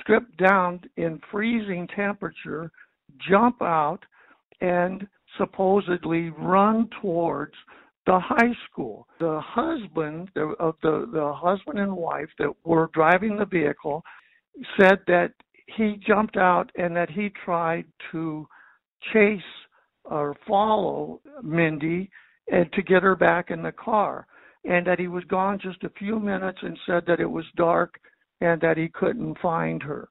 stripped 0.00 0.36
down 0.36 0.80
in 0.96 1.20
freezing 1.30 1.88
temperature 1.96 2.70
jump 3.28 3.60
out 3.62 4.00
and 4.60 5.06
supposedly 5.38 6.30
run 6.30 6.88
towards 7.00 7.54
the 8.06 8.18
high 8.18 8.52
school. 8.70 9.06
The 9.20 9.40
husband 9.42 10.30
of 10.58 10.74
the, 10.82 11.08
the 11.12 11.32
husband 11.34 11.78
and 11.78 11.96
wife 11.96 12.28
that 12.38 12.52
were 12.64 12.90
driving 12.94 13.36
the 13.36 13.46
vehicle 13.46 14.02
said 14.78 14.98
that 15.06 15.32
he 15.66 16.00
jumped 16.06 16.36
out 16.36 16.70
and 16.76 16.94
that 16.96 17.10
he 17.10 17.30
tried 17.44 17.84
to 18.10 18.46
chase 19.12 19.40
or 20.04 20.36
follow 20.46 21.20
Mindy 21.42 22.10
and 22.50 22.72
to 22.72 22.82
get 22.82 23.02
her 23.02 23.16
back 23.16 23.50
in 23.50 23.62
the 23.62 23.72
car 23.72 24.26
and 24.64 24.86
that 24.86 24.98
he 24.98 25.08
was 25.08 25.24
gone 25.24 25.58
just 25.60 25.82
a 25.84 25.90
few 25.98 26.18
minutes 26.18 26.58
and 26.62 26.78
said 26.86 27.04
that 27.06 27.20
it 27.20 27.30
was 27.30 27.44
dark 27.56 27.94
and 28.40 28.60
that 28.60 28.76
he 28.76 28.88
couldn't 28.88 29.38
find 29.40 29.82
her. 29.82 30.08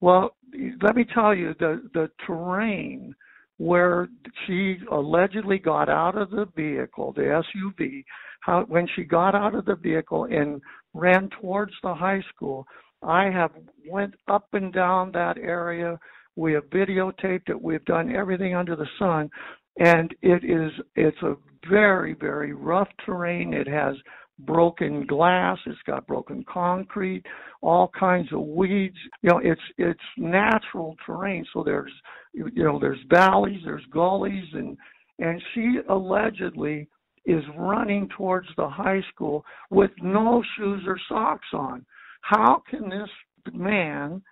Well, 0.00 0.36
let 0.82 0.96
me 0.96 1.04
tell 1.14 1.34
you 1.34 1.54
the 1.58 1.88
the 1.94 2.10
terrain 2.26 3.14
where 3.58 4.08
she 4.46 4.76
allegedly 4.90 5.58
got 5.58 5.88
out 5.88 6.16
of 6.16 6.30
the 6.30 6.46
vehicle, 6.56 7.12
the 7.12 7.42
SUV, 7.76 8.04
how 8.40 8.64
when 8.68 8.86
she 8.94 9.04
got 9.04 9.34
out 9.34 9.54
of 9.54 9.64
the 9.64 9.76
vehicle 9.76 10.24
and 10.24 10.60
ran 10.92 11.30
towards 11.40 11.72
the 11.82 11.94
high 11.94 12.22
school, 12.34 12.66
I 13.04 13.30
have 13.30 13.52
went 13.88 14.14
up 14.28 14.48
and 14.52 14.72
down 14.72 15.12
that 15.12 15.36
area. 15.38 15.98
We 16.36 16.52
have 16.54 16.64
videotaped 16.70 17.48
it. 17.48 17.60
We've 17.60 17.84
done 17.84 18.14
everything 18.14 18.54
under 18.54 18.76
the 18.76 18.88
sun, 18.98 19.30
and 19.78 20.14
it 20.22 20.44
is 20.44 20.72
it's 20.96 21.22
a 21.22 21.36
very 21.68 22.14
very 22.14 22.52
rough 22.52 22.88
terrain. 23.04 23.54
It 23.54 23.68
has 23.68 23.94
broken 24.40 25.06
glass. 25.06 25.58
It's 25.66 25.78
got 25.86 26.06
broken 26.06 26.44
concrete, 26.52 27.24
all 27.60 27.90
kinds 27.98 28.32
of 28.32 28.40
weeds. 28.40 28.96
You 29.22 29.30
know, 29.30 29.40
it's 29.42 29.60
it's 29.78 30.00
natural 30.16 30.96
terrain. 31.06 31.44
So 31.52 31.62
there's 31.62 31.92
you 32.32 32.64
know 32.64 32.78
there's 32.78 32.98
valleys, 33.08 33.60
there's 33.64 33.84
gullies, 33.92 34.48
and 34.52 34.76
and 35.18 35.40
she 35.54 35.78
allegedly 35.88 36.88
is 37.26 37.42
running 37.56 38.08
towards 38.16 38.48
the 38.56 38.68
high 38.68 39.02
school 39.14 39.44
with 39.70 39.90
no 40.02 40.42
shoes 40.56 40.82
or 40.86 40.98
socks 41.08 41.48
on. 41.52 41.84
How 42.24 42.62
can 42.70 42.88
this 42.88 43.10
man 43.52 44.22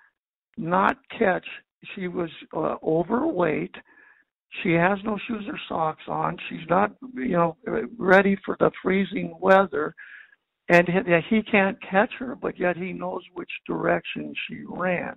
not 0.57 0.97
catch? 1.19 1.45
She 1.95 2.09
was 2.09 2.31
uh, 2.57 2.77
overweight. 2.83 3.75
She 4.63 4.73
has 4.73 4.99
no 5.05 5.19
shoes 5.27 5.45
or 5.47 5.59
socks 5.69 6.05
on. 6.09 6.39
She's 6.49 6.67
not, 6.71 6.93
you 7.15 7.33
know, 7.33 7.57
ready 7.99 8.39
for 8.47 8.57
the 8.59 8.71
freezing 8.83 9.35
weather, 9.41 9.95
and 10.71 10.89
he 11.29 11.43
can't 11.43 11.77
catch 11.83 12.13
her. 12.19 12.35
But 12.35 12.59
yet 12.59 12.79
he 12.79 12.95
knows 12.95 13.23
which 13.35 13.51
direction 13.67 14.33
she 14.49 14.63
ran. 14.67 15.15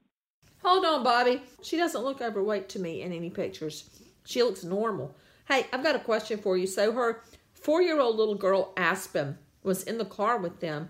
Hold 0.62 0.84
on, 0.84 1.02
Bobby. 1.02 1.44
She 1.64 1.78
doesn't 1.78 2.04
look 2.04 2.22
overweight 2.22 2.68
to 2.70 2.80
me 2.80 3.04
in 3.04 3.14
any 3.14 3.30
pictures. 3.30 3.90
She 4.26 4.44
looks 4.44 4.66
normal. 4.66 5.16
Hey, 5.48 5.68
I've 5.72 5.84
got 5.84 5.96
a 5.96 6.00
question 6.00 6.40
for 6.40 6.58
you. 6.58 6.68
So 6.68 6.92
her 6.92 7.22
four-year-old 7.54 8.18
little 8.18 8.36
girl 8.36 8.74
Aspen 8.76 9.38
was 9.64 9.84
in 9.84 9.98
the 9.98 10.06
car 10.06 10.38
with 10.38 10.60
them 10.60 10.90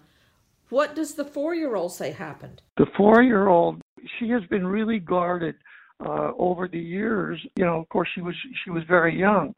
what 0.69 0.95
does 0.95 1.13
the 1.13 1.25
four 1.25 1.55
year 1.55 1.75
old 1.75 1.93
say 1.93 2.11
happened? 2.11 2.61
The 2.77 2.87
four 2.97 3.21
year 3.21 3.47
old, 3.47 3.81
she 4.19 4.29
has 4.29 4.43
been 4.49 4.65
really 4.65 4.99
guarded 4.99 5.55
uh, 6.05 6.31
over 6.37 6.67
the 6.67 6.79
years, 6.79 7.39
you 7.55 7.65
know, 7.65 7.79
of 7.79 7.89
course 7.89 8.09
she 8.13 8.21
was 8.21 8.35
she 8.63 8.69
was 8.69 8.83
very 8.87 9.17
young, 9.17 9.53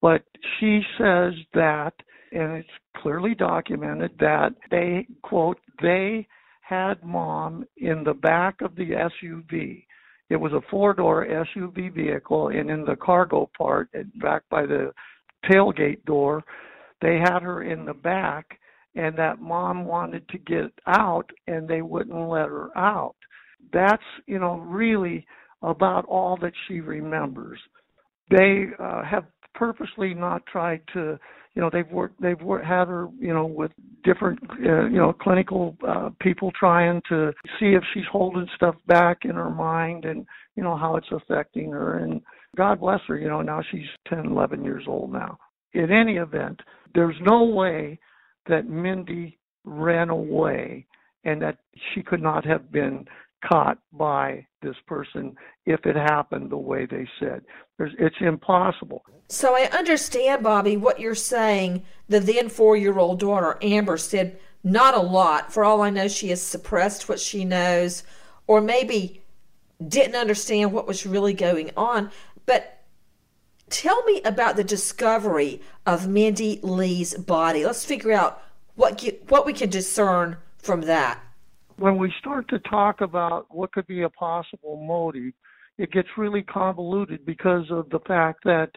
but 0.00 0.22
she 0.58 0.80
says 0.98 1.34
that, 1.54 1.92
and 2.32 2.52
it's 2.52 2.68
clearly 2.96 3.34
documented 3.34 4.12
that 4.18 4.54
they 4.70 5.06
quote 5.22 5.58
they 5.82 6.26
had 6.62 7.02
mom 7.04 7.66
in 7.76 8.04
the 8.04 8.14
back 8.14 8.62
of 8.62 8.74
the 8.76 8.90
SUV. 8.90 9.84
It 10.30 10.36
was 10.36 10.52
a 10.52 10.62
four 10.70 10.94
door 10.94 11.26
SUV 11.26 11.94
vehicle, 11.94 12.48
and 12.48 12.70
in 12.70 12.84
the 12.84 12.96
cargo 12.96 13.50
part, 13.56 13.90
back 14.14 14.42
by 14.50 14.64
the 14.64 14.92
tailgate 15.50 16.04
door, 16.06 16.42
they 17.02 17.18
had 17.18 17.40
her 17.40 17.62
in 17.62 17.84
the 17.84 17.94
back, 17.94 18.58
and 18.94 19.16
that 19.16 19.40
mom 19.40 19.84
wanted 19.84 20.28
to 20.28 20.38
get 20.38 20.72
out, 20.86 21.30
and 21.46 21.66
they 21.68 21.82
wouldn't 21.82 22.28
let 22.28 22.48
her 22.48 22.76
out. 22.76 23.16
That's, 23.72 24.02
you 24.26 24.38
know, 24.38 24.56
really 24.58 25.26
about 25.62 26.04
all 26.06 26.36
that 26.42 26.52
she 26.66 26.80
remembers. 26.80 27.58
They 28.30 28.66
uh, 28.78 29.02
have 29.04 29.24
purposely 29.54 30.14
not 30.14 30.44
tried 30.46 30.82
to 30.94 31.18
you 31.54 31.60
know 31.60 31.70
they've 31.72 31.90
worked 31.90 32.20
they've 32.20 32.40
worked, 32.40 32.64
had 32.64 32.88
her 32.88 33.08
you 33.18 33.34
know 33.34 33.44
with 33.44 33.70
different 34.04 34.38
uh, 34.64 34.86
you 34.86 34.98
know 34.98 35.12
clinical 35.12 35.76
uh, 35.86 36.10
people 36.20 36.50
trying 36.58 37.00
to 37.08 37.32
see 37.58 37.74
if 37.74 37.82
she's 37.92 38.06
holding 38.10 38.46
stuff 38.56 38.74
back 38.86 39.18
in 39.24 39.32
her 39.32 39.50
mind 39.50 40.04
and 40.04 40.26
you 40.56 40.62
know 40.62 40.76
how 40.76 40.96
it's 40.96 41.06
affecting 41.12 41.70
her 41.70 41.98
and 41.98 42.20
god 42.56 42.80
bless 42.80 43.00
her 43.06 43.18
you 43.18 43.28
know 43.28 43.42
now 43.42 43.62
she's 43.70 43.86
10 44.08 44.26
11 44.26 44.64
years 44.64 44.84
old 44.86 45.12
now 45.12 45.36
in 45.74 45.90
any 45.90 46.16
event 46.16 46.58
there's 46.94 47.16
no 47.22 47.44
way 47.44 47.98
that 48.48 48.68
mindy 48.68 49.38
ran 49.64 50.10
away 50.10 50.86
and 51.24 51.40
that 51.42 51.58
she 51.92 52.02
could 52.02 52.22
not 52.22 52.44
have 52.44 52.72
been 52.72 53.06
caught 53.48 53.78
by 53.92 54.46
this 54.62 54.76
person 54.86 55.34
if 55.66 55.84
it 55.84 55.96
happened 55.96 56.50
the 56.50 56.56
way 56.56 56.86
they 56.86 57.06
said. 57.18 57.42
There's, 57.78 57.92
it's 57.98 58.16
impossible. 58.20 59.04
So 59.28 59.56
I 59.56 59.68
understand, 59.76 60.42
Bobby, 60.42 60.76
what 60.76 61.00
you're 61.00 61.14
saying. 61.14 61.82
The 62.08 62.20
then 62.20 62.48
four 62.48 62.76
year 62.76 62.98
old 62.98 63.20
daughter, 63.20 63.58
Amber, 63.62 63.96
said 63.96 64.38
not 64.62 64.94
a 64.94 65.00
lot. 65.00 65.52
For 65.52 65.64
all 65.64 65.82
I 65.82 65.90
know, 65.90 66.08
she 66.08 66.28
has 66.28 66.42
suppressed 66.42 67.08
what 67.08 67.18
she 67.18 67.44
knows 67.44 68.02
or 68.46 68.60
maybe 68.60 69.22
didn't 69.86 70.16
understand 70.16 70.72
what 70.72 70.86
was 70.86 71.06
really 71.06 71.34
going 71.34 71.70
on. 71.76 72.10
But 72.46 72.81
tell 73.72 74.02
me 74.04 74.22
about 74.22 74.56
the 74.56 74.64
discovery 74.64 75.60
of 75.86 76.06
Mindy 76.06 76.60
Lee's 76.62 77.14
body. 77.14 77.64
Let's 77.64 77.84
figure 77.84 78.12
out 78.12 78.42
what, 78.74 79.04
what 79.28 79.46
we 79.46 79.52
can 79.52 79.70
discern 79.70 80.36
from 80.58 80.82
that 80.82 81.20
when 81.82 81.96
we 81.96 82.12
start 82.20 82.48
to 82.48 82.60
talk 82.60 83.00
about 83.00 83.46
what 83.50 83.72
could 83.72 83.86
be 83.88 84.02
a 84.02 84.08
possible 84.08 84.76
motive, 84.76 85.32
it 85.78 85.90
gets 85.90 86.08
really 86.16 86.42
convoluted 86.42 87.26
because 87.26 87.64
of 87.70 87.88
the 87.90 87.98
fact 88.06 88.44
that, 88.44 88.70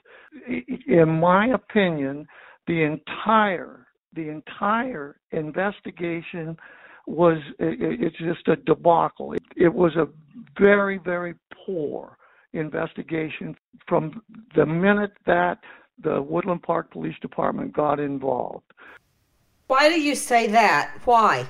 in 0.88 1.10
my 1.10 1.48
opinion, 1.48 2.28
the 2.68 2.82
entire 2.82 3.86
the 4.14 4.30
entire 4.30 5.18
investigation 5.32 6.58
was 7.06 7.38
it's 7.60 8.18
just 8.18 8.48
a 8.48 8.56
debacle. 8.56 9.34
It, 9.34 9.44
it 9.56 9.74
was 9.74 9.96
a 9.96 10.08
very 10.60 10.98
very 10.98 11.36
poor 11.66 12.18
investigation 12.56 13.56
from 13.88 14.22
the 14.56 14.66
minute 14.66 15.12
that 15.26 15.60
the 16.04 16.22
Woodland 16.22 16.64
Park 16.64 16.92
Police 16.92 17.16
Department 17.22 17.74
got 17.74 18.00
involved. 18.00 18.66
Why 19.68 19.90
do 19.90 20.00
you 20.00 20.16
say 20.16 20.48
that? 20.48 20.92
Why? 21.06 21.48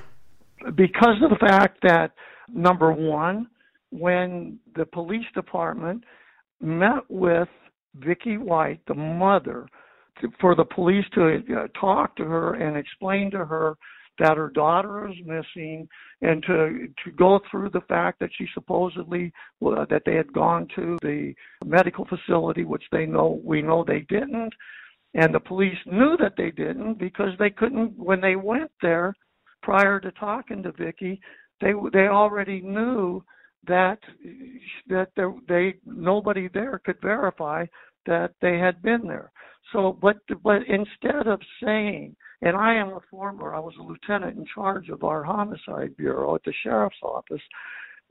because 0.74 1.16
of 1.22 1.30
the 1.30 1.36
fact 1.36 1.78
that 1.82 2.12
number 2.48 2.92
one, 2.92 3.48
when 3.90 4.58
the 4.74 4.86
police 4.86 5.26
department 5.34 6.04
met 6.60 7.02
with 7.08 7.48
Vicky 7.94 8.36
White, 8.36 8.80
the 8.86 8.94
mother, 8.94 9.66
to, 10.20 10.28
for 10.40 10.54
the 10.54 10.64
police 10.64 11.04
to 11.14 11.42
uh, 11.54 11.66
talk 11.78 12.16
to 12.16 12.24
her 12.24 12.54
and 12.54 12.76
explain 12.76 13.30
to 13.30 13.44
her 13.44 13.76
that 14.18 14.36
her 14.36 14.50
daughter 14.50 15.08
is 15.08 15.16
missing 15.24 15.88
and 16.22 16.42
to 16.44 16.88
to 17.04 17.10
go 17.16 17.40
through 17.50 17.70
the 17.70 17.82
fact 17.82 18.18
that 18.20 18.30
she 18.36 18.46
supposedly 18.54 19.32
uh, 19.64 19.84
that 19.90 20.02
they 20.06 20.14
had 20.14 20.32
gone 20.32 20.66
to 20.74 20.96
the 21.02 21.34
medical 21.64 22.06
facility 22.06 22.64
which 22.64 22.84
they 22.92 23.06
know 23.06 23.40
we 23.44 23.62
know 23.62 23.84
they 23.84 24.00
didn't. 24.08 24.52
And 25.14 25.34
the 25.34 25.40
police 25.40 25.78
knew 25.86 26.16
that 26.18 26.34
they 26.36 26.50
didn't 26.50 26.98
because 26.98 27.30
they 27.38 27.50
couldn't 27.50 27.96
when 27.98 28.20
they 28.20 28.36
went 28.36 28.70
there 28.82 29.14
prior 29.62 29.98
to 30.00 30.12
talking 30.12 30.62
to 30.62 30.72
Vicky, 30.72 31.20
they 31.60 31.72
they 31.92 32.08
already 32.08 32.60
knew 32.60 33.22
that 33.66 33.98
that 34.88 35.08
there, 35.16 35.34
they 35.48 35.74
nobody 35.84 36.48
there 36.52 36.80
could 36.84 37.00
verify 37.00 37.64
that 38.06 38.32
they 38.40 38.58
had 38.58 38.82
been 38.82 39.06
there. 39.06 39.30
So, 39.72 39.98
but 40.00 40.16
but 40.42 40.62
instead 40.68 41.26
of 41.26 41.40
saying, 41.62 42.16
and 42.42 42.56
I 42.56 42.74
am 42.74 42.88
a 42.88 43.00
former, 43.10 43.54
I 43.54 43.58
was 43.58 43.74
a 43.78 43.82
lieutenant 43.82 44.36
in 44.36 44.46
charge 44.54 44.88
of 44.88 45.04
our 45.04 45.24
homicide 45.24 45.96
bureau 45.96 46.34
at 46.34 46.44
the 46.44 46.52
sheriff's 46.62 46.96
office. 47.02 47.42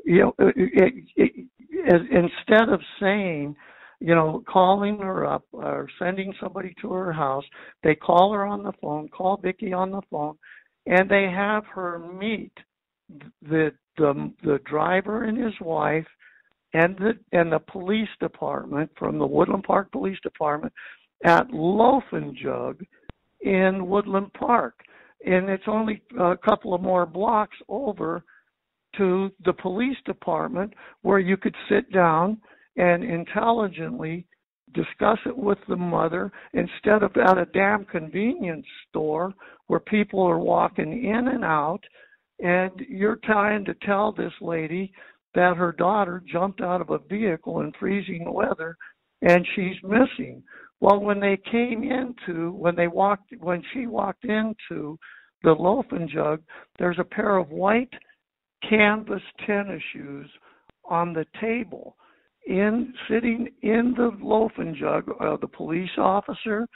You 0.03 0.19
know, 0.19 0.35
it, 0.39 1.03
it, 1.15 1.47
it, 1.71 2.01
instead 2.11 2.69
of 2.69 2.81
saying, 2.99 3.55
you 3.99 4.13
know, 4.13 4.43
calling 4.47 4.97
her 4.97 5.25
up 5.25 5.45
or 5.53 5.87
sending 5.97 6.33
somebody 6.41 6.73
to 6.81 6.91
her 6.91 7.13
house, 7.13 7.45
they 7.83 7.95
call 7.95 8.33
her 8.33 8.45
on 8.45 8.63
the 8.63 8.73
phone, 8.81 9.07
call 9.07 9.37
Vicky 9.37 9.71
on 9.71 9.91
the 9.91 10.01
phone, 10.11 10.35
and 10.85 11.09
they 11.09 11.29
have 11.33 11.65
her 11.67 11.99
meet 11.99 12.51
the 13.41 13.71
the 13.97 14.31
the 14.43 14.59
driver 14.65 15.23
and 15.23 15.37
his 15.37 15.53
wife 15.61 16.07
and 16.75 16.97
the 16.97 17.13
and 17.31 17.51
the 17.51 17.59
police 17.59 18.09
department 18.19 18.91
from 18.99 19.17
the 19.17 19.25
Woodland 19.25 19.63
Park 19.63 19.91
Police 19.93 20.19
Department 20.21 20.73
at 21.23 21.49
Loaf 21.51 22.03
and 22.11 22.35
Jug 22.35 22.83
in 23.41 23.87
Woodland 23.87 24.33
Park. 24.33 24.73
And 25.25 25.49
it's 25.49 25.63
only 25.67 26.01
a 26.19 26.35
couple 26.35 26.73
of 26.73 26.81
more 26.81 27.05
blocks 27.05 27.55
over 27.69 28.23
to 28.97 29.31
the 29.45 29.53
police 29.53 29.97
department 30.05 30.73
where 31.01 31.19
you 31.19 31.37
could 31.37 31.55
sit 31.69 31.91
down 31.93 32.41
and 32.75 33.03
intelligently 33.03 34.27
discuss 34.73 35.19
it 35.25 35.37
with 35.37 35.57
the 35.69 35.75
mother 35.77 36.29
instead 36.53 37.03
of 37.03 37.15
at 37.15 37.37
a 37.37 37.45
damn 37.53 37.85
convenience 37.85 38.65
store 38.89 39.33
where 39.67 39.79
people 39.79 40.21
are 40.21 40.39
walking 40.39 41.05
in 41.05 41.29
and 41.29 41.45
out 41.45 41.79
and 42.39 42.71
you're 42.89 43.19
trying 43.23 43.63
to 43.63 43.73
tell 43.85 44.11
this 44.11 44.33
lady 44.41 44.91
that 45.35 45.57
her 45.57 45.71
daughter 45.71 46.23
jumped 46.31 46.61
out 46.61 46.81
of 46.81 46.89
a 46.89 46.99
vehicle 47.09 47.61
in 47.61 47.71
freezing 47.79 48.31
weather 48.31 48.75
and 49.21 49.45
she's 49.55 49.75
missing. 49.83 50.41
Well, 50.79 50.99
when 50.99 51.19
they 51.19 51.37
came 51.51 51.83
into, 51.83 52.51
when 52.51 52.75
they 52.75 52.87
walked, 52.87 53.33
when 53.39 53.63
she 53.73 53.87
walked 53.87 54.25
into 54.25 54.97
the 55.43 55.51
loaf 55.51 55.85
and 55.91 56.09
jug, 56.09 56.41
there's 56.79 56.99
a 56.99 57.03
pair 57.03 57.37
of 57.37 57.49
white 57.49 57.93
canvas 58.67 59.21
tennis 59.45 59.81
shoes 59.93 60.29
on 60.89 61.13
the 61.13 61.25
table 61.39 61.95
in 62.47 62.93
sitting 63.09 63.47
in 63.61 63.93
the 63.97 64.11
loaf 64.21 64.51
and 64.57 64.75
jug 64.75 65.09
uh, 65.19 65.35
the 65.41 65.47
police 65.47 65.89
officer 65.97 66.67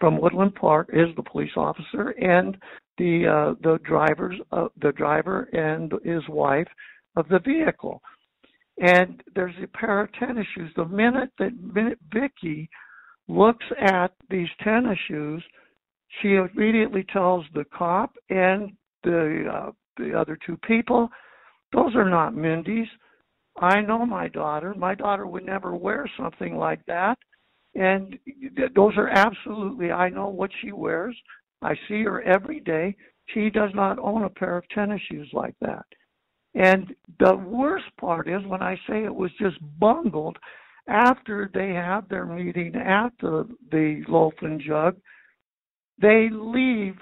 from 0.00 0.20
Woodland 0.20 0.54
Park 0.54 0.88
is 0.92 1.14
the 1.16 1.22
police 1.22 1.52
officer 1.56 2.10
and 2.20 2.56
the 2.98 3.26
uh, 3.26 3.54
the 3.62 3.78
drivers 3.84 4.36
uh, 4.52 4.68
the 4.80 4.92
driver 4.92 5.42
and 5.52 5.92
his 6.04 6.22
wife 6.28 6.68
of 7.16 7.28
the 7.28 7.38
vehicle 7.40 8.00
and 8.78 9.22
there's 9.34 9.54
a 9.62 9.66
pair 9.78 10.00
of 10.00 10.12
tennis 10.14 10.46
shoes 10.54 10.70
the 10.76 10.84
minute 10.86 11.30
that 11.38 11.52
minute 11.74 11.98
Vicky 12.12 12.68
looks 13.28 13.64
at 13.80 14.12
these 14.30 14.48
tennis 14.62 14.98
shoes 15.08 15.42
she 16.20 16.34
immediately 16.34 17.04
tells 17.12 17.44
the 17.54 17.64
cop 17.76 18.12
and 18.30 18.72
the 19.04 19.44
uh, 19.52 19.70
the 19.96 20.18
other 20.18 20.38
two 20.46 20.56
people 20.66 21.08
those 21.72 21.94
are 21.94 22.08
not 22.08 22.34
Mindy's 22.34 22.88
I 23.60 23.80
know 23.80 24.06
my 24.06 24.28
daughter. 24.28 24.74
My 24.74 24.94
daughter 24.94 25.26
would 25.26 25.44
never 25.44 25.76
wear 25.76 26.08
something 26.16 26.56
like 26.56 26.84
that. 26.86 27.18
And 27.74 28.18
those 28.74 28.96
are 28.96 29.08
absolutely, 29.08 29.90
I 29.90 30.08
know 30.08 30.28
what 30.28 30.50
she 30.60 30.72
wears. 30.72 31.16
I 31.62 31.74
see 31.88 32.02
her 32.02 32.22
every 32.22 32.60
day. 32.60 32.96
She 33.26 33.50
does 33.50 33.70
not 33.74 33.98
own 33.98 34.24
a 34.24 34.30
pair 34.30 34.56
of 34.56 34.68
tennis 34.70 35.00
shoes 35.10 35.30
like 35.32 35.54
that. 35.60 35.86
And 36.54 36.94
the 37.18 37.36
worst 37.36 37.86
part 37.98 38.28
is 38.28 38.44
when 38.46 38.62
I 38.62 38.76
say 38.88 39.04
it 39.04 39.14
was 39.14 39.30
just 39.40 39.56
bungled 39.78 40.36
after 40.88 41.50
they 41.54 41.70
have 41.70 42.08
their 42.08 42.26
meeting 42.26 42.74
at 42.76 43.12
the, 43.20 44.04
loaf 44.08 44.34
and 44.42 44.60
jug, 44.60 44.96
they 46.00 46.28
leave 46.30 46.96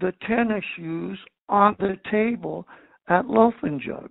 the 0.00 0.12
tennis 0.26 0.64
shoes 0.76 1.18
on 1.48 1.76
the 1.78 1.96
table 2.10 2.66
at 3.08 3.26
loaf 3.26 3.54
and 3.62 3.80
jug. 3.80 4.10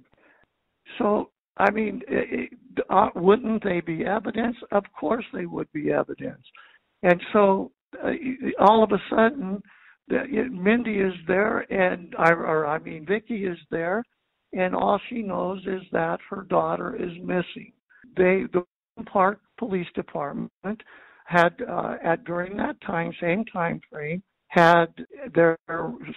So 0.97 1.29
I 1.57 1.71
mean, 1.71 2.01
it, 2.07 2.49
uh, 2.89 3.09
wouldn't 3.15 3.63
they 3.63 3.81
be 3.81 4.05
evidence? 4.05 4.57
Of 4.71 4.83
course 4.97 5.25
they 5.33 5.45
would 5.45 5.71
be 5.71 5.91
evidence. 5.91 6.43
And 7.03 7.21
so 7.31 7.71
uh, 8.03 8.11
all 8.59 8.83
of 8.83 8.91
a 8.91 9.01
sudden, 9.09 9.61
Mindy 10.09 10.95
is 10.95 11.13
there, 11.27 11.59
and 11.71 12.13
or 12.17 12.67
I 12.67 12.79
mean, 12.79 13.05
Vicky 13.05 13.45
is 13.45 13.57
there, 13.71 14.03
and 14.53 14.75
all 14.75 14.99
she 15.09 15.21
knows 15.21 15.59
is 15.65 15.81
that 15.91 16.19
her 16.29 16.43
daughter 16.43 16.95
is 16.95 17.11
missing. 17.21 17.71
they 18.17 18.43
the 18.53 18.63
Park 19.05 19.41
Police 19.57 19.87
Department 19.93 20.81
had 21.25 21.53
uh, 21.69 21.95
at 22.03 22.23
during 22.23 22.55
that 22.57 22.79
time, 22.81 23.11
same 23.19 23.43
time 23.45 23.81
frame, 23.91 24.21
had 24.47 24.85
their 25.33 25.57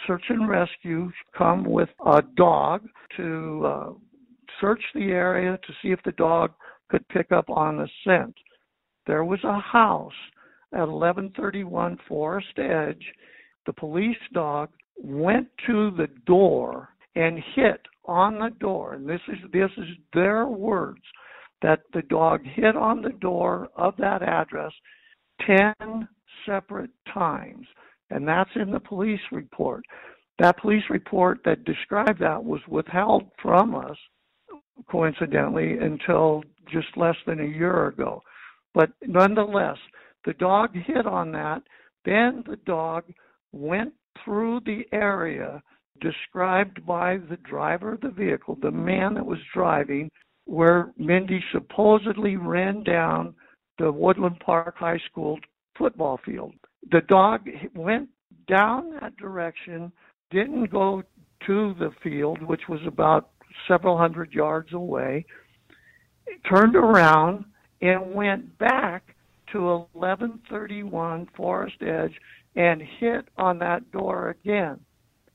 search 0.07 0.23
and 0.29 0.49
rescue 0.49 1.11
come 1.37 1.65
with 1.65 1.89
a 2.07 2.23
dog 2.37 2.87
to 3.17 3.67
uh, 3.67 3.93
search 4.61 4.83
the 4.95 5.11
area 5.11 5.59
to 5.67 5.73
see 5.83 5.89
if 5.89 6.01
the 6.05 6.13
dog 6.13 6.53
could 6.89 7.07
pick 7.09 7.33
up 7.33 7.49
on 7.51 7.79
the 7.79 7.89
scent. 8.05 8.35
There 9.07 9.25
was 9.25 9.43
a 9.45 9.59
house 9.59 10.13
at 10.73 10.87
1131 10.87 11.99
Forest 12.07 12.59
Edge. 12.59 13.05
The 13.67 13.73
police 13.73 14.17
dog 14.33 14.69
went 14.97 15.49
to 15.67 15.91
the 15.97 16.09
door 16.27 16.91
and 17.15 17.43
hit 17.55 17.81
on 18.09 18.39
the 18.39 18.51
door. 18.59 18.95
And 18.95 19.09
this 19.09 19.21
is 19.29 19.39
this 19.53 19.71
is 19.77 19.87
their 20.13 20.47
words 20.47 21.03
that 21.63 21.81
the 21.93 22.03
dog 22.03 22.41
hit 22.45 22.77
on 22.77 23.03
the 23.03 23.13
door 23.21 23.69
of 23.77 23.95
that 23.99 24.23
address 24.23 24.73
10 25.47 26.09
separate 26.47 26.91
times. 27.13 27.67
And 28.11 28.27
that's 28.27 28.51
in 28.57 28.71
the 28.71 28.81
police 28.81 29.21
report. 29.31 29.85
That 30.39 30.59
police 30.59 30.85
report 30.89 31.41
that 31.45 31.65
described 31.65 32.21
that 32.21 32.43
was 32.43 32.61
withheld 32.69 33.25
from 33.43 33.75
us, 33.75 33.97
coincidentally, 34.91 35.79
until 35.79 36.43
just 36.71 36.97
less 36.97 37.17
than 37.27 37.41
a 37.41 37.45
year 37.45 37.89
ago. 37.89 38.23
But 38.73 38.91
nonetheless, 39.03 39.77
the 40.25 40.35
dog 40.35 40.71
hit 40.75 41.07
on 41.07 41.33
that. 41.33 41.63
Then 42.05 42.45
the 42.47 42.59
dog 42.65 43.05
went 43.53 43.93
through 44.25 44.61
the 44.65 44.85
area 44.93 45.61
described 46.01 46.85
by 46.87 47.19
the 47.19 47.37
driver 47.39 47.95
of 47.95 48.01
the 48.01 48.11
vehicle, 48.11 48.57
the 48.61 48.71
man 48.71 49.15
that 49.15 49.27
was 49.27 49.39
driving, 49.55 50.11
where 50.45 50.93
Mindy 50.97 51.43
supposedly 51.53 52.37
ran 52.37 52.83
down 52.83 53.35
the 53.79 53.91
Woodland 53.93 54.41
Park 54.41 54.77
High 54.79 55.01
School 55.11 55.39
football 55.77 56.19
field. 56.25 56.55
The 56.91 57.03
dog 57.03 57.49
went 57.75 58.09
down 58.49 58.91
that 59.01 59.17
direction, 59.17 59.93
didn't 60.31 60.71
go 60.71 61.03
to 61.47 61.75
the 61.79 61.91
field, 62.03 62.43
which 62.43 62.63
was 62.69 62.81
about 62.87 63.31
several 63.67 63.97
hundred 63.97 64.33
yards 64.33 64.73
away, 64.73 65.25
turned 66.51 66.77
around 66.77 67.45
and 67.81 68.15
went 68.15 68.59
back 68.59 69.15
to 69.53 69.61
1131 69.93 71.29
Forest 71.37 71.77
Edge 71.81 72.15
and 72.57 72.83
hit 72.99 73.29
on 73.37 73.59
that 73.59 73.91
door 73.93 74.31
again. 74.31 74.81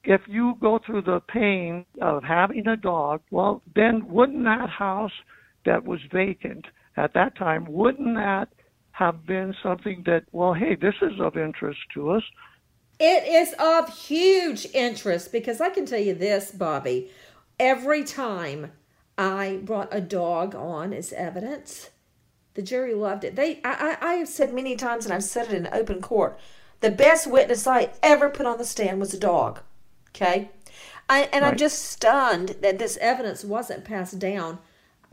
If 0.03 0.21
you 0.27 0.57
go 0.59 0.79
through 0.85 1.03
the 1.03 1.21
pain 1.21 1.85
of 2.01 2.23
having 2.23 2.67
a 2.67 2.75
dog, 2.75 3.21
well, 3.31 3.61
then 3.73 4.07
wouldn't 4.09 4.43
that 4.43 4.69
house 4.69 5.13
that 5.65 5.85
was 5.85 6.01
vacant 6.11 6.65
at 6.97 7.13
that 7.13 7.37
time, 7.37 7.65
wouldn't 7.69 8.15
that 8.15 8.49
have 8.91 9.25
been 9.25 9.55
something 9.63 10.03
that, 10.05 10.25
well, 10.31 10.53
hey, 10.53 10.75
this 10.75 10.95
is 11.01 11.19
of 11.19 11.37
interest 11.37 11.79
to 11.93 12.11
us? 12.11 12.23
It 12.99 13.27
is 13.27 13.55
of 13.57 13.89
huge 13.89 14.67
interest 14.73 15.31
because 15.31 15.59
I 15.59 15.69
can 15.69 15.85
tell 15.85 15.99
you 15.99 16.13
this, 16.13 16.51
Bobby. 16.51 17.09
Every 17.59 18.03
time 18.03 18.71
I 19.17 19.59
brought 19.63 19.89
a 19.91 20.01
dog 20.01 20.53
on 20.53 20.93
as 20.93 21.11
evidence, 21.13 21.89
the 22.53 22.61
jury 22.61 22.93
loved 22.93 23.23
it. 23.23 23.35
They, 23.35 23.61
I, 23.63 23.97
I, 23.99 24.13
have 24.15 24.27
said 24.27 24.53
many 24.53 24.75
times, 24.75 25.05
and 25.05 25.13
I've 25.13 25.23
said 25.23 25.47
it 25.47 25.53
in 25.53 25.67
open 25.71 26.01
court, 26.01 26.39
the 26.81 26.91
best 26.91 27.29
witness 27.29 27.65
I 27.65 27.89
ever 28.03 28.29
put 28.29 28.45
on 28.45 28.57
the 28.57 28.65
stand 28.65 28.99
was 28.99 29.13
a 29.13 29.19
dog. 29.19 29.61
Okay, 30.15 30.49
I, 31.09 31.29
and 31.33 31.43
right. 31.43 31.51
I'm 31.51 31.57
just 31.57 31.85
stunned 31.85 32.57
that 32.61 32.79
this 32.79 32.97
evidence 33.01 33.43
wasn't 33.43 33.83
passed 33.83 34.19
down, 34.19 34.59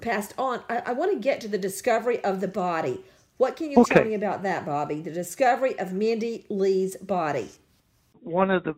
passed 0.01 0.35
on. 0.39 0.63
I, 0.69 0.83
I 0.87 0.93
want 0.93 1.13
to 1.13 1.19
get 1.19 1.41
to 1.43 1.49
the 1.49 1.59
discovery 1.59 2.23
of 2.23 2.41
the 2.41 2.49
body. 2.49 3.05
What 3.39 3.57
can 3.57 3.71
you 3.71 3.79
okay. 3.79 3.95
tell 3.95 4.05
me 4.05 4.15
about 4.15 4.43
that, 4.43 4.67
Bobby? 4.67 5.01
The 5.01 5.11
discovery 5.11 5.79
of 5.79 5.93
Mindy 5.93 6.45
Lee's 6.51 6.97
body. 6.97 7.49
One 8.23 8.51
of 8.51 8.65
the 8.65 8.75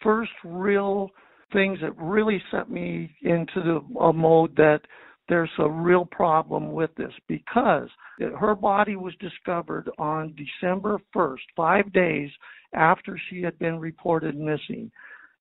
first 0.00 0.30
real 0.44 1.10
things 1.52 1.78
that 1.80 1.96
really 1.98 2.40
set 2.50 2.70
me 2.70 3.10
into 3.22 3.56
the 3.56 4.00
a 4.00 4.12
mode 4.12 4.54
that 4.56 4.82
there's 5.28 5.50
a 5.58 5.68
real 5.68 6.04
problem 6.04 6.72
with 6.72 6.94
this 6.96 7.12
because 7.26 7.88
her 8.38 8.54
body 8.54 8.96
was 8.96 9.14
discovered 9.20 9.90
on 9.98 10.34
December 10.36 10.98
1st, 11.14 11.38
five 11.56 11.92
days 11.92 12.30
after 12.74 13.20
she 13.28 13.42
had 13.42 13.58
been 13.58 13.78
reported 13.78 14.36
missing. 14.36 14.90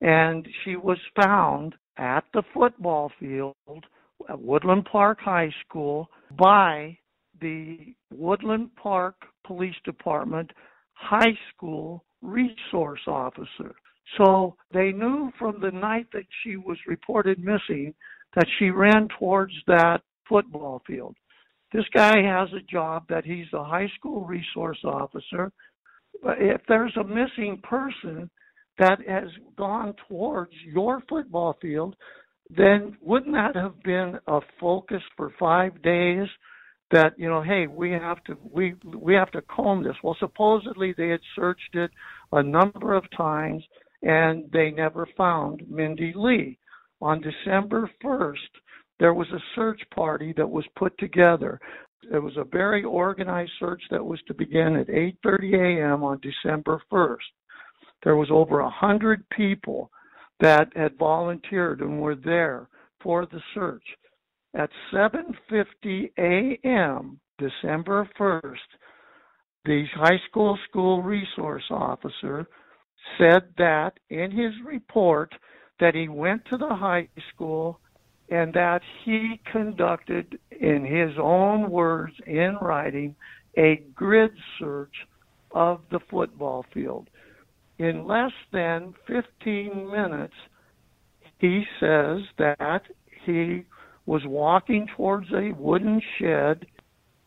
And 0.01 0.47
she 0.63 0.75
was 0.75 0.99
found 1.15 1.75
at 1.97 2.23
the 2.33 2.43
football 2.53 3.11
field 3.19 3.55
at 4.29 4.39
Woodland 4.39 4.85
Park 4.91 5.19
High 5.19 5.51
School 5.65 6.07
by 6.37 6.97
the 7.41 7.95
Woodland 8.11 8.75
Park 8.75 9.15
Police 9.45 9.75
Department 9.85 10.51
high 10.93 11.37
school 11.53 12.03
resource 12.21 13.01
officer. 13.07 13.75
So 14.17 14.55
they 14.71 14.91
knew 14.91 15.31
from 15.37 15.59
the 15.61 15.71
night 15.71 16.07
that 16.13 16.25
she 16.43 16.55
was 16.55 16.77
reported 16.87 17.39
missing 17.39 17.93
that 18.35 18.47
she 18.57 18.69
ran 18.69 19.07
towards 19.19 19.53
that 19.67 20.01
football 20.27 20.81
field. 20.87 21.15
This 21.73 21.85
guy 21.93 22.21
has 22.21 22.49
a 22.53 22.71
job 22.71 23.05
that 23.09 23.25
he's 23.25 23.51
a 23.53 23.63
high 23.63 23.89
school 23.97 24.25
resource 24.25 24.79
officer. 24.83 25.51
If 26.23 26.61
there's 26.67 26.95
a 26.97 27.03
missing 27.03 27.59
person 27.63 28.29
that 28.79 28.99
has 29.07 29.29
gone 29.57 29.93
towards 30.07 30.53
your 30.65 31.01
football 31.09 31.57
field, 31.61 31.95
then 32.49 32.97
wouldn't 33.01 33.33
that 33.33 33.55
have 33.55 33.81
been 33.83 34.19
a 34.27 34.39
focus 34.59 35.01
for 35.15 35.33
five 35.39 35.81
days 35.81 36.27
that 36.89 37.13
you 37.17 37.27
know 37.27 37.41
hey 37.41 37.67
we 37.67 37.91
have 37.91 38.23
to 38.23 38.37
we 38.49 38.73
we 38.95 39.13
have 39.13 39.29
to 39.31 39.41
comb 39.41 39.83
this 39.83 39.97
well 40.01 40.15
supposedly 40.21 40.93
they 40.97 41.09
had 41.09 41.19
searched 41.35 41.73
it 41.75 41.91
a 42.31 42.41
number 42.41 42.93
of 42.93 43.03
times 43.17 43.61
and 44.03 44.49
they 44.53 44.71
never 44.71 45.05
found 45.17 45.61
mindy 45.69 46.13
lee 46.15 46.57
on 47.01 47.21
december 47.21 47.91
1st 48.01 48.35
there 49.01 49.13
was 49.13 49.27
a 49.33 49.43
search 49.53 49.81
party 49.93 50.33
that 50.37 50.49
was 50.49 50.63
put 50.77 50.97
together 50.97 51.59
it 52.11 52.19
was 52.19 52.37
a 52.37 52.43
very 52.43 52.83
organized 52.83 53.51
search 53.59 53.81
that 53.91 54.05
was 54.05 54.21
to 54.27 54.33
begin 54.33 54.75
at 54.75 54.87
8:30 54.87 55.79
a.m. 55.79 56.03
on 56.03 56.19
December 56.21 56.81
1st. 56.91 57.17
There 58.03 58.15
was 58.15 58.29
over 58.31 58.59
a 58.59 58.69
hundred 58.69 59.27
people 59.29 59.91
that 60.39 60.71
had 60.75 60.97
volunteered 60.97 61.81
and 61.81 61.99
were 62.01 62.15
there 62.15 62.69
for 63.01 63.25
the 63.25 63.41
search. 63.53 63.83
At 64.53 64.69
7:50 64.93 66.11
a.m. 66.17 67.19
December 67.37 68.09
1st, 68.17 68.67
the 69.65 69.85
high 69.95 70.19
school 70.29 70.57
school 70.69 71.03
resource 71.03 71.65
officer 71.69 72.47
said 73.17 73.53
that 73.57 73.99
in 74.09 74.31
his 74.31 74.53
report 74.65 75.33
that 75.79 75.95
he 75.95 76.07
went 76.07 76.45
to 76.45 76.57
the 76.57 76.73
high 76.75 77.07
school 77.33 77.79
and 78.29 78.53
that 78.53 78.81
he 79.03 79.39
conducted 79.51 80.39
in 80.51 80.85
his 80.85 81.17
own 81.19 81.69
words 81.69 82.13
in 82.25 82.57
writing 82.61 83.15
a 83.57 83.83
grid 83.93 84.31
search 84.59 84.93
of 85.51 85.81
the 85.91 85.99
football 86.09 86.65
field. 86.73 87.09
In 87.79 88.07
less 88.07 88.31
than 88.51 88.93
15 89.07 89.91
minutes, 89.91 90.33
he 91.39 91.63
says 91.79 92.21
that 92.37 92.81
he 93.25 93.65
was 94.05 94.21
walking 94.25 94.87
towards 94.95 95.27
a 95.31 95.53
wooden 95.57 96.01
shed, 96.17 96.65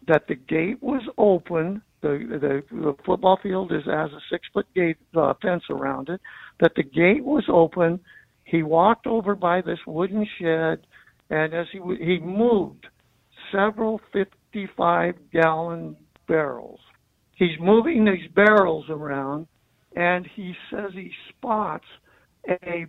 that 0.08 0.26
the 0.26 0.34
gate 0.34 0.82
was 0.82 1.02
open. 1.18 1.82
The, 2.00 2.62
the, 2.70 2.76
the 2.76 2.94
football 3.04 3.38
field 3.42 3.70
is 3.70 3.84
has 3.84 4.10
a 4.10 4.20
six 4.30 4.46
foot 4.52 4.66
gate 4.74 4.96
uh, 5.14 5.34
fence 5.40 5.62
around 5.70 6.08
it. 6.08 6.20
That 6.58 6.72
the 6.74 6.82
gate 6.82 7.24
was 7.24 7.44
open. 7.48 8.00
He 8.44 8.62
walked 8.62 9.06
over 9.06 9.36
by 9.36 9.60
this 9.60 9.78
wooden 9.86 10.26
shed, 10.40 10.86
and 11.28 11.54
as 11.54 11.66
he 11.70 11.78
he 12.02 12.18
moved 12.18 12.86
several 13.52 14.00
55 14.12 15.14
gallon 15.32 15.96
barrels. 16.26 16.80
He's 17.34 17.58
moving 17.60 18.04
these 18.04 18.30
barrels 18.34 18.86
around, 18.88 19.46
and 19.96 20.28
he 20.34 20.54
says 20.70 20.90
he 20.92 21.10
spots 21.28 21.84
a, 22.48 22.86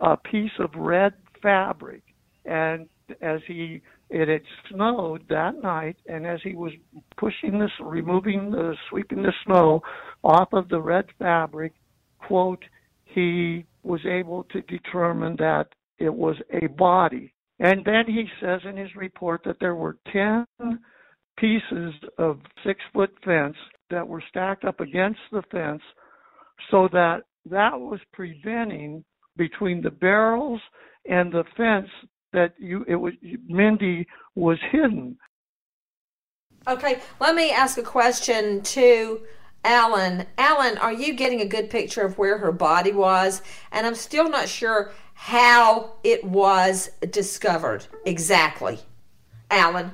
a 0.00 0.16
piece 0.16 0.52
of 0.58 0.70
red 0.76 1.14
fabric. 1.42 2.02
And 2.44 2.88
as 3.20 3.40
he 3.46 3.82
it 4.10 4.28
had 4.28 4.42
snowed 4.70 5.24
that 5.28 5.62
night 5.62 5.96
and 6.06 6.26
as 6.26 6.40
he 6.42 6.54
was 6.54 6.72
pushing 7.16 7.58
this 7.58 7.70
removing 7.80 8.50
the 8.50 8.74
sweeping 8.88 9.22
the 9.22 9.32
snow 9.44 9.82
off 10.22 10.48
of 10.52 10.68
the 10.68 10.80
red 10.80 11.06
fabric 11.18 11.72
quote 12.18 12.62
he 13.04 13.64
was 13.82 14.00
able 14.06 14.44
to 14.44 14.60
determine 14.62 15.36
that 15.38 15.66
it 15.98 16.12
was 16.12 16.36
a 16.62 16.66
body. 16.68 17.32
And 17.58 17.84
then 17.84 18.04
he 18.06 18.26
says 18.40 18.60
in 18.68 18.76
his 18.76 18.94
report 18.96 19.42
that 19.44 19.58
there 19.60 19.74
were 19.74 19.96
10 20.12 20.46
pieces 21.36 21.94
of 22.18 22.38
six 22.64 22.80
foot 22.92 23.12
fence 23.24 23.56
that 23.90 24.06
were 24.06 24.22
stacked 24.28 24.64
up 24.64 24.80
against 24.80 25.20
the 25.30 25.42
fence 25.50 25.82
so 26.70 26.88
that 26.92 27.22
that 27.50 27.78
was 27.78 28.00
preventing 28.12 29.04
between 29.36 29.82
the 29.82 29.90
barrels 29.90 30.60
and 31.08 31.32
the 31.32 31.44
fence 31.56 31.88
that 32.32 32.54
you 32.58 32.84
it 32.88 32.96
was 32.96 33.12
Mindy 33.46 34.06
was 34.34 34.58
hidden. 34.70 35.16
Okay, 36.66 37.00
let 37.20 37.34
me 37.34 37.50
ask 37.50 37.76
a 37.76 37.82
question 37.82 38.62
to 38.62 39.20
Alan. 39.64 40.26
Alan, 40.38 40.78
are 40.78 40.92
you 40.92 41.14
getting 41.14 41.40
a 41.40 41.46
good 41.46 41.70
picture 41.70 42.02
of 42.02 42.18
where 42.18 42.38
her 42.38 42.52
body 42.52 42.92
was? 42.92 43.42
And 43.72 43.86
I'm 43.86 43.94
still 43.94 44.28
not 44.28 44.48
sure 44.48 44.92
how 45.14 45.94
it 46.04 46.24
was 46.24 46.90
discovered 47.10 47.86
exactly. 48.06 48.78
Alan. 49.50 49.92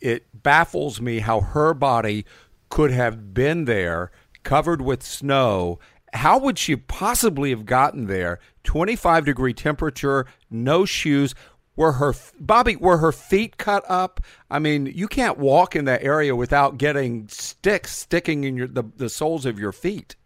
It 0.00 0.26
baffles 0.32 1.00
me 1.00 1.18
how 1.18 1.40
her 1.40 1.74
body 1.74 2.24
could 2.68 2.90
have 2.90 3.34
been 3.34 3.64
there 3.64 4.10
covered 4.48 4.80
with 4.80 5.02
snow. 5.02 5.78
How 6.14 6.38
would 6.38 6.58
she 6.58 6.74
possibly 6.74 7.50
have 7.50 7.66
gotten 7.66 8.06
there? 8.06 8.40
25 8.64 9.26
degree 9.26 9.52
temperature, 9.52 10.24
no 10.50 10.86
shoes. 10.86 11.34
Were 11.76 11.92
her 11.92 12.14
Bobby? 12.40 12.74
Were 12.74 12.96
her 12.96 13.12
feet 13.12 13.58
cut 13.58 13.84
up? 13.90 14.20
I 14.50 14.58
mean, 14.58 14.86
you 14.86 15.06
can't 15.06 15.36
walk 15.36 15.76
in 15.76 15.84
that 15.84 16.02
area 16.02 16.34
without 16.34 16.78
getting 16.78 17.28
sticks 17.28 17.94
sticking 17.94 18.44
in 18.44 18.56
your 18.56 18.66
the, 18.68 18.84
the 18.96 19.10
soles 19.10 19.44
of 19.44 19.58
your 19.58 19.70
feet. 19.70 20.16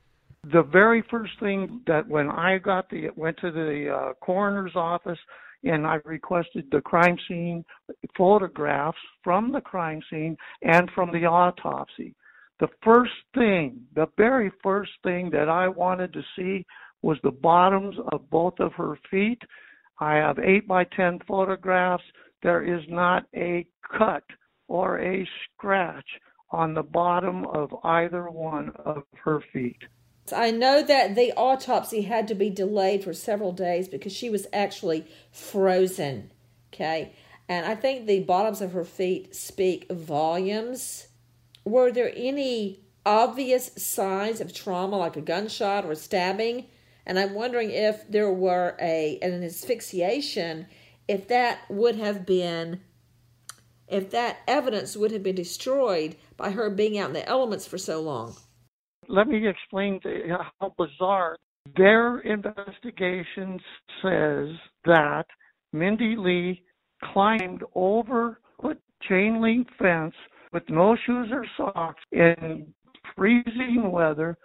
The 0.44 0.62
very 0.62 1.02
first 1.10 1.32
thing 1.40 1.80
that 1.88 2.06
when 2.06 2.30
I 2.30 2.58
got 2.58 2.90
the 2.90 3.10
went 3.16 3.38
to 3.38 3.50
the 3.50 3.92
uh, 3.92 4.12
coroner's 4.24 4.76
office 4.76 5.18
and 5.64 5.84
I 5.84 5.98
requested 6.04 6.68
the 6.70 6.80
crime 6.80 7.18
scene 7.26 7.64
photographs 8.16 8.98
from 9.24 9.50
the 9.50 9.60
crime 9.60 10.00
scene 10.08 10.36
and 10.62 10.88
from 10.94 11.10
the 11.10 11.26
autopsy. 11.26 12.14
The 12.62 12.68
first 12.84 13.10
thing, 13.34 13.80
the 13.92 14.06
very 14.16 14.52
first 14.62 14.92
thing 15.02 15.30
that 15.30 15.48
I 15.48 15.66
wanted 15.66 16.12
to 16.12 16.22
see 16.36 16.64
was 17.02 17.18
the 17.24 17.32
bottoms 17.32 17.96
of 18.12 18.30
both 18.30 18.60
of 18.60 18.72
her 18.74 18.96
feet 19.10 19.42
I 19.98 20.14
have 20.14 20.38
8 20.38 20.68
by 20.68 20.84
10 20.84 21.20
photographs. 21.26 22.04
There 22.42 22.62
is 22.62 22.84
not 22.88 23.24
a 23.34 23.66
cut 23.98 24.22
or 24.68 25.00
a 25.00 25.28
scratch 25.44 26.06
on 26.50 26.74
the 26.74 26.84
bottom 26.84 27.46
of 27.46 27.74
either 27.84 28.30
one 28.30 28.70
of 28.84 29.02
her 29.24 29.42
feet. 29.52 29.82
I 30.32 30.52
know 30.52 30.84
that 30.84 31.16
the 31.16 31.32
autopsy 31.36 32.02
had 32.02 32.28
to 32.28 32.34
be 32.36 32.48
delayed 32.48 33.02
for 33.02 33.12
several 33.12 33.52
days 33.52 33.88
because 33.88 34.12
she 34.12 34.30
was 34.30 34.46
actually 34.52 35.06
frozen. 35.32 36.30
Okay. 36.72 37.12
And 37.48 37.66
I 37.66 37.74
think 37.74 38.06
the 38.06 38.20
bottoms 38.20 38.60
of 38.60 38.72
her 38.72 38.84
feet 38.84 39.34
speak 39.34 39.90
volumes. 39.90 41.08
Were 41.64 41.92
there 41.92 42.12
any 42.14 42.80
obvious 43.04 43.70
signs 43.76 44.40
of 44.40 44.54
trauma, 44.54 44.96
like 44.96 45.16
a 45.16 45.20
gunshot 45.20 45.84
or 45.84 45.94
stabbing? 45.94 46.66
And 47.04 47.18
I'm 47.18 47.34
wondering 47.34 47.70
if 47.70 48.08
there 48.08 48.32
were 48.32 48.76
a 48.80 49.18
an 49.22 49.42
asphyxiation, 49.42 50.66
if 51.08 51.28
that 51.28 51.60
would 51.68 51.96
have 51.96 52.24
been 52.24 52.80
if 53.88 54.10
that 54.10 54.38
evidence 54.48 54.96
would 54.96 55.10
have 55.10 55.22
been 55.22 55.34
destroyed 55.34 56.16
by 56.38 56.50
her 56.50 56.70
being 56.70 56.98
out 56.98 57.08
in 57.08 57.12
the 57.12 57.28
elements 57.28 57.66
for 57.66 57.76
so 57.76 58.00
long. 58.00 58.34
Let 59.08 59.28
me 59.28 59.46
explain 59.46 60.00
how 60.58 60.74
bizarre 60.78 61.36
their 61.76 62.20
investigation 62.20 63.60
says 64.00 64.48
that 64.86 65.24
Mindy 65.72 66.16
Lee 66.16 66.62
climbed 67.12 67.62
over 67.74 68.40
a 68.64 68.70
chain 69.02 69.42
link 69.42 69.68
fence 69.78 70.14
with 70.52 70.62
no 70.68 70.96
shoes 71.06 71.28
or 71.30 71.46
socks 71.56 72.02
in 72.12 72.66
freezing 73.16 73.90
weather, 73.90 74.36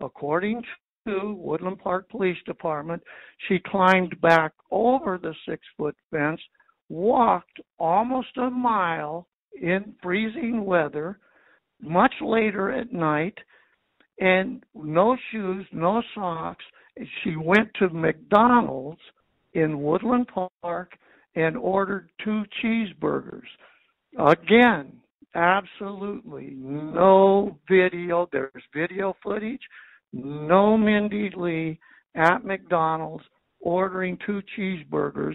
according 0.00 0.62
to 1.06 1.34
Woodland 1.34 1.78
Park 1.78 2.08
Police 2.10 2.38
Department. 2.46 3.02
She 3.48 3.58
climbed 3.66 4.20
back 4.20 4.52
over 4.70 5.18
the 5.18 5.34
six 5.48 5.62
foot 5.76 5.96
fence, 6.10 6.40
walked 6.88 7.60
almost 7.78 8.36
a 8.36 8.50
mile 8.50 9.26
in 9.60 9.94
freezing 10.02 10.64
weather, 10.64 11.18
much 11.80 12.12
later 12.20 12.70
at 12.70 12.92
night, 12.92 13.36
and 14.20 14.64
no 14.74 15.16
shoes, 15.30 15.66
no 15.72 16.02
socks. 16.14 16.64
She 17.22 17.36
went 17.36 17.68
to 17.78 17.88
McDonald's 17.88 19.00
in 19.54 19.80
Woodland 19.80 20.28
Park 20.62 20.92
and 21.36 21.56
ordered 21.56 22.10
two 22.24 22.42
cheeseburgers. 22.62 23.46
Again, 24.18 24.92
absolutely 25.34 26.54
no 26.54 27.58
video. 27.68 28.28
There's 28.32 28.62
video 28.74 29.14
footage 29.22 29.60
no 30.12 30.76
Mindy 30.76 31.30
Lee 31.36 31.78
at 32.14 32.44
McDonald's 32.44 33.24
ordering 33.60 34.18
two 34.24 34.40
cheeseburgers 34.56 35.34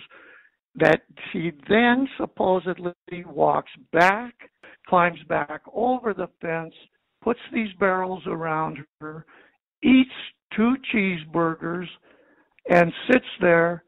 that 0.75 1.01
she 1.31 1.51
then 1.69 2.07
supposedly 2.17 2.93
walks 3.25 3.71
back, 3.91 4.33
climbs 4.87 5.19
back 5.29 5.61
over 5.71 6.13
the 6.13 6.27
fence, 6.41 6.73
puts 7.21 7.39
these 7.53 7.71
barrels 7.79 8.23
around 8.25 8.79
her, 8.99 9.25
eats 9.83 10.09
two 10.55 10.75
cheeseburgers, 10.93 11.87
and 12.69 12.91
sits 13.11 13.25
there 13.39 13.83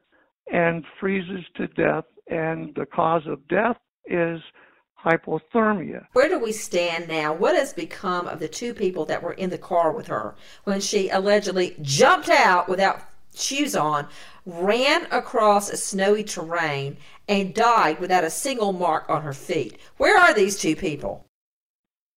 and 0.52 0.84
freezes 1.00 1.44
to 1.56 1.68
death. 1.70 2.06
And 2.28 2.74
the 2.76 2.86
cause 2.86 3.24
of 3.28 3.48
death 3.48 3.78
is 4.06 4.40
hypothermia. 5.06 6.08
Where 6.14 6.28
do 6.28 6.40
we 6.40 6.52
stand 6.52 7.08
now? 7.08 7.34
What 7.34 7.56
has 7.56 7.74
become 7.74 8.28
of 8.28 8.40
the 8.40 8.48
two 8.48 8.74
people 8.74 9.06
that 9.06 9.22
were 9.22 9.34
in 9.34 9.50
the 9.50 9.58
car 9.58 9.92
with 9.92 10.08
her 10.08 10.36
when 10.64 10.82
she 10.82 11.10
allegedly 11.10 11.76
jumped 11.82 12.30
out 12.30 12.68
without 12.68 13.02
shoes 13.36 13.76
on, 13.76 14.08
ran 14.46 15.08
across 15.12 15.70
a 15.70 15.78
snowy 15.78 16.24
terrain, 16.24 16.98
and 17.28 17.54
died 17.54 18.00
without 18.00 18.24
a 18.24 18.30
single 18.30 18.74
mark 18.74 19.10
on 19.10 19.22
her 19.22 19.34
feet? 19.34 19.78
Where 19.98 20.18
are 20.18 20.34
these 20.34 20.58
two 20.58 20.76
people? 20.76 21.26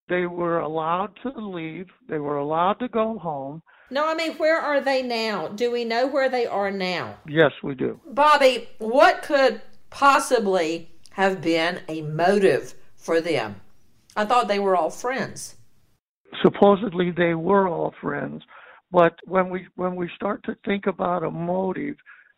They 0.09 0.27
were 0.27 0.61
allowed 0.61 1.11
to 1.22 1.31
leave, 1.31 1.88
they 2.09 2.18
were 2.18 2.38
allowed 2.38 2.79
to 2.81 2.88
go 2.88 3.18
home. 3.18 3.62
No, 3.90 4.07
I 4.07 4.14
mean, 4.14 4.35
where 4.37 4.59
are 4.59 4.81
they 4.81 5.03
now? 5.03 5.48
Do 5.48 5.70
we 5.70 5.85
know 5.85 6.07
where 6.07 6.29
they 6.29 6.46
are 6.46 6.70
now? 6.70 7.16
Yes, 7.27 7.53
we 7.62 7.74
do. 7.74 8.01
Bobby, 8.07 8.68
what 8.79 9.22
could 9.22 9.62
possibly 9.90 10.90
have 11.12 11.40
been 11.40 11.81
a 11.88 12.03
motive 12.03 12.74
for 12.99 13.21
them. 13.21 13.57
I 14.17 14.25
thought 14.25 14.49
they 14.49 14.59
were 14.59 14.77
all 14.77 14.91
friends. 14.91 15.57
Supposedly 16.43 17.11
they 17.11 17.35
were 17.35 17.69
all 17.69 17.95
friends, 18.01 18.43
but 18.91 19.19
when 19.25 19.49
we 19.49 19.67
when 19.77 19.97
we 19.97 20.11
start 20.15 20.43
to 20.45 20.57
think 20.65 20.87
about 20.87 21.23
a 21.23 21.31
motive, 21.31 21.97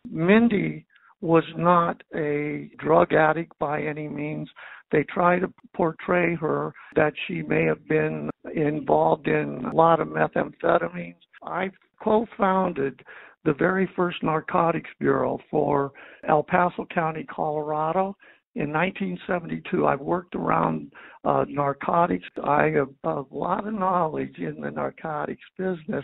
Mindy 0.09 0.85
was 1.19 1.43
not 1.57 2.01
a 2.15 2.71
drug 2.77 3.13
addict 3.13 3.57
by 3.59 3.81
any 3.81 4.07
means. 4.07 4.49
They 4.91 5.03
try 5.03 5.39
to 5.39 5.53
portray 5.73 6.35
her 6.35 6.73
that 6.95 7.13
she 7.27 7.41
may 7.41 7.63
have 7.65 7.87
been 7.87 8.29
involved 8.53 9.27
in 9.27 9.65
a 9.65 9.75
lot 9.75 9.99
of 9.99 10.07
methamphetamines. 10.07 11.15
I 11.43 11.71
co-founded 12.03 13.01
the 13.45 13.53
very 13.53 13.89
first 13.95 14.21
narcotics 14.21 14.89
bureau 14.99 15.39
for 15.49 15.91
El 16.27 16.43
Paso 16.43 16.85
County, 16.93 17.23
Colorado, 17.23 18.15
in 18.55 18.73
1972, 18.73 19.87
I've 19.87 20.01
worked 20.01 20.35
around 20.35 20.91
uh, 21.23 21.45
narcotics. 21.47 22.25
I 22.43 22.65
have 22.75 22.89
a 23.05 23.23
lot 23.31 23.65
of 23.65 23.73
knowledge 23.73 24.37
in 24.39 24.59
the 24.59 24.71
narcotics 24.71 25.43
business. 25.57 26.03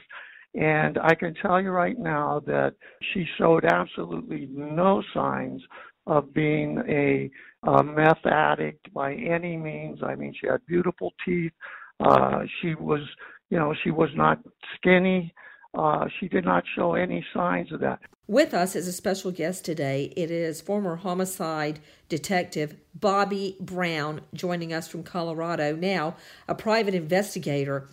And 0.56 0.98
I 0.98 1.14
can 1.14 1.34
tell 1.36 1.62
you 1.62 1.72
right 1.72 2.00
now 2.00 2.42
that 2.46 2.74
she 3.12 3.26
showed 3.38 3.66
absolutely 3.66 4.48
no 4.50 5.04
signs 5.14 5.62
of 6.08 6.34
being 6.34 6.82
a, 6.88 7.30
a 7.70 7.84
meth 7.84 8.26
addict 8.26 8.92
by 8.94 9.14
any 9.14 9.58
means. 9.58 10.00
I 10.02 10.16
mean, 10.16 10.34
she 10.40 10.48
had 10.48 10.66
beautiful 10.66 11.14
teeth. 11.26 11.52
Uh, 12.00 12.44
she 12.62 12.76
was, 12.76 13.02
you 13.50 13.60
know, 13.60 13.76
she 13.84 13.92
was 13.92 14.10
not 14.16 14.40
skinny. 14.76 15.34
Uh, 15.74 16.08
she 16.20 16.28
did 16.28 16.46
not 16.46 16.64
show 16.76 16.94
any 16.96 17.26
signs 17.34 17.72
of 17.72 17.80
that. 17.82 18.00
With 18.28 18.54
us 18.54 18.76
as 18.76 18.88
a 18.88 18.92
special 18.92 19.32
guest 19.32 19.64
today, 19.64 20.12
it 20.18 20.30
is 20.30 20.60
former 20.60 20.98
homicide 20.98 21.80
detective 22.10 22.76
Bobby 22.94 23.56
Brown 23.60 24.22
joining 24.34 24.74
us 24.74 24.88
from 24.88 25.04
Colorado, 25.04 25.76
now 25.76 26.16
a 26.48 26.56
private 26.56 26.94
investigator. 26.94 27.88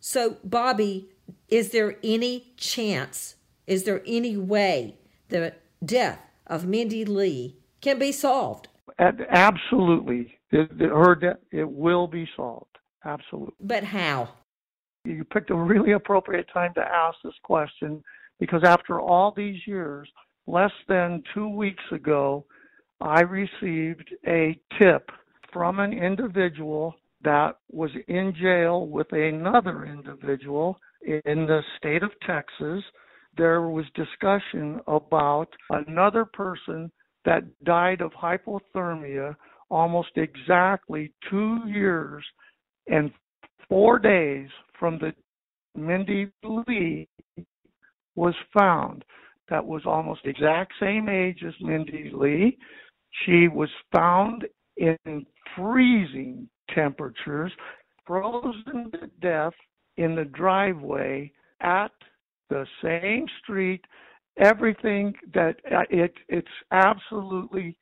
So, 0.00 0.38
Bobby, 0.42 1.10
is 1.48 1.70
there 1.70 1.96
any 2.02 2.54
chance, 2.56 3.36
is 3.66 3.84
there 3.84 4.02
any 4.06 4.36
way 4.36 4.96
the 5.28 5.54
death 5.84 6.20
of 6.46 6.66
Mindy 6.66 7.04
Lee 7.04 7.56
can 7.80 7.98
be 7.98 8.12
solved? 8.12 8.68
Absolutely. 8.98 10.38
Her 10.50 11.14
death, 11.14 11.36
it 11.50 11.68
will 11.68 12.06
be 12.06 12.28
solved. 12.36 12.78
Absolutely. 13.04 13.54
But 13.60 13.84
how? 13.84 14.28
You 15.04 15.24
picked 15.24 15.50
a 15.50 15.54
really 15.54 15.92
appropriate 15.92 16.46
time 16.52 16.72
to 16.74 16.80
ask 16.80 17.18
this 17.22 17.34
question 17.42 18.02
because 18.40 18.62
after 18.64 19.00
all 19.00 19.32
these 19.36 19.60
years, 19.66 20.08
less 20.46 20.72
than 20.88 21.22
two 21.34 21.48
weeks 21.48 21.84
ago, 21.92 22.44
I 23.00 23.20
received 23.20 24.14
a 24.26 24.58
tip 24.78 25.10
from 25.52 25.78
an 25.78 25.92
individual 25.92 26.94
that 27.22 27.58
was 27.70 27.90
in 28.08 28.34
jail 28.40 28.86
with 28.86 29.12
another 29.12 29.84
individual 29.84 30.78
in 31.02 31.46
the 31.46 31.60
state 31.76 32.02
of 32.02 32.10
Texas. 32.26 32.82
There 33.36 33.62
was 33.62 33.84
discussion 33.94 34.80
about 34.86 35.48
another 35.70 36.24
person 36.24 36.90
that 37.24 37.44
died 37.64 38.00
of 38.00 38.12
hypothermia 38.12 39.36
almost 39.70 40.10
exactly 40.16 41.12
two 41.30 41.60
years 41.66 42.24
and 42.86 43.10
four 43.68 43.98
days 43.98 44.48
from 44.78 44.98
the 44.98 45.12
Mindy 45.76 46.30
Lee 46.42 47.08
was 48.14 48.34
found. 48.56 49.04
That 49.50 49.64
was 49.64 49.82
almost 49.84 50.24
exact 50.24 50.72
same 50.80 51.08
age 51.08 51.42
as 51.46 51.54
Mindy 51.60 52.10
Lee. 52.14 52.56
She 53.24 53.48
was 53.48 53.68
found 53.92 54.44
in 54.76 55.26
freezing 55.56 56.48
temperatures, 56.74 57.52
frozen 58.06 58.90
to 58.92 59.10
death 59.20 59.52
in 59.96 60.14
the 60.14 60.24
driveway 60.24 61.30
at 61.60 61.92
the 62.50 62.66
same 62.82 63.26
street. 63.42 63.84
Everything 64.38 65.14
that 65.32 65.56
uh, 65.70 65.82
it 65.90 66.12
it's 66.28 66.48
absolutely 66.72 67.76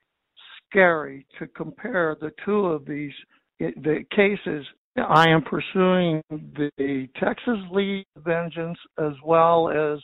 scary 0.68 1.26
to 1.38 1.46
compare 1.48 2.16
the 2.20 2.32
two 2.44 2.66
of 2.66 2.84
these 2.84 3.12
the 3.58 4.04
cases. 4.14 4.66
I 4.96 5.28
am 5.28 5.42
pursuing 5.42 6.22
the 6.30 7.08
Texas 7.18 7.58
lead 7.70 8.04
vengeance 8.16 8.78
as 8.98 9.12
well 9.24 9.70
as 9.70 9.98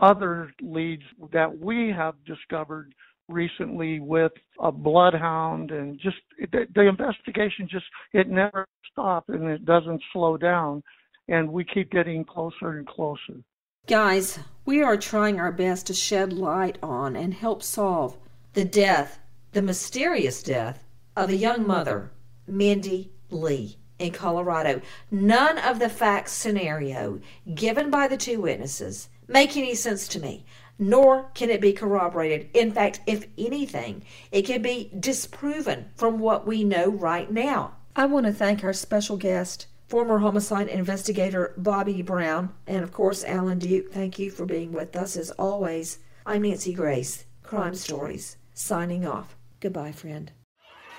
other 0.00 0.52
leads 0.60 1.04
that 1.32 1.58
we 1.58 1.92
have 1.96 2.14
discovered 2.24 2.92
recently 3.28 4.00
with 4.00 4.32
a 4.60 4.70
bloodhound 4.70 5.70
and 5.70 5.98
just 6.00 6.16
the, 6.52 6.66
the 6.74 6.88
investigation 6.88 7.68
just 7.70 7.84
it 8.12 8.28
never 8.28 8.66
stops 8.90 9.28
and 9.28 9.44
it 9.44 9.64
doesn't 9.64 10.02
slow 10.12 10.36
down 10.36 10.82
and 11.28 11.50
we 11.50 11.64
keep 11.64 11.90
getting 11.90 12.24
closer 12.24 12.78
and 12.78 12.86
closer. 12.86 13.42
Guys 13.86 14.38
we 14.64 14.82
are 14.82 14.96
trying 14.96 15.38
our 15.40 15.52
best 15.52 15.86
to 15.86 15.94
shed 15.94 16.32
light 16.32 16.78
on 16.82 17.16
and 17.16 17.34
help 17.34 17.62
solve 17.62 18.16
the 18.54 18.64
death 18.64 19.20
the 19.52 19.62
mysterious 19.62 20.42
death 20.42 20.84
of 21.16 21.30
a 21.30 21.36
young 21.36 21.66
mother 21.66 22.12
mindy 22.46 23.12
lee 23.30 23.76
in 23.98 24.12
colorado 24.12 24.80
none 25.10 25.58
of 25.58 25.78
the 25.78 25.88
facts 25.88 26.32
scenario 26.32 27.20
given 27.54 27.90
by 27.90 28.06
the 28.08 28.16
two 28.16 28.40
witnesses 28.40 29.08
make 29.28 29.56
any 29.56 29.74
sense 29.74 30.06
to 30.08 30.20
me 30.20 30.44
nor 30.78 31.30
can 31.34 31.50
it 31.50 31.60
be 31.60 31.72
corroborated. 31.72 32.48
In 32.54 32.72
fact, 32.72 33.00
if 33.06 33.26
anything, 33.38 34.04
it 34.30 34.42
can 34.42 34.62
be 34.62 34.90
disproven 34.98 35.86
from 35.96 36.18
what 36.18 36.46
we 36.46 36.64
know 36.64 36.88
right 36.88 37.30
now. 37.30 37.76
I 37.94 38.06
want 38.06 38.26
to 38.26 38.32
thank 38.32 38.62
our 38.62 38.72
special 38.72 39.16
guest, 39.16 39.66
former 39.88 40.18
homicide 40.18 40.68
investigator 40.68 41.54
Bobby 41.56 42.02
Brown, 42.02 42.52
and 42.66 42.82
of 42.82 42.92
course, 42.92 43.24
Alan 43.24 43.58
Duke. 43.58 43.92
Thank 43.92 44.18
you 44.18 44.30
for 44.30 44.44
being 44.44 44.72
with 44.72 44.94
us 44.96 45.16
as 45.16 45.30
always. 45.32 45.98
I'm 46.26 46.42
Nancy 46.42 46.74
Grace, 46.74 47.24
Crime 47.42 47.74
Stories, 47.74 48.36
signing 48.52 49.06
off. 49.06 49.36
Goodbye, 49.60 49.92
friend. 49.92 50.32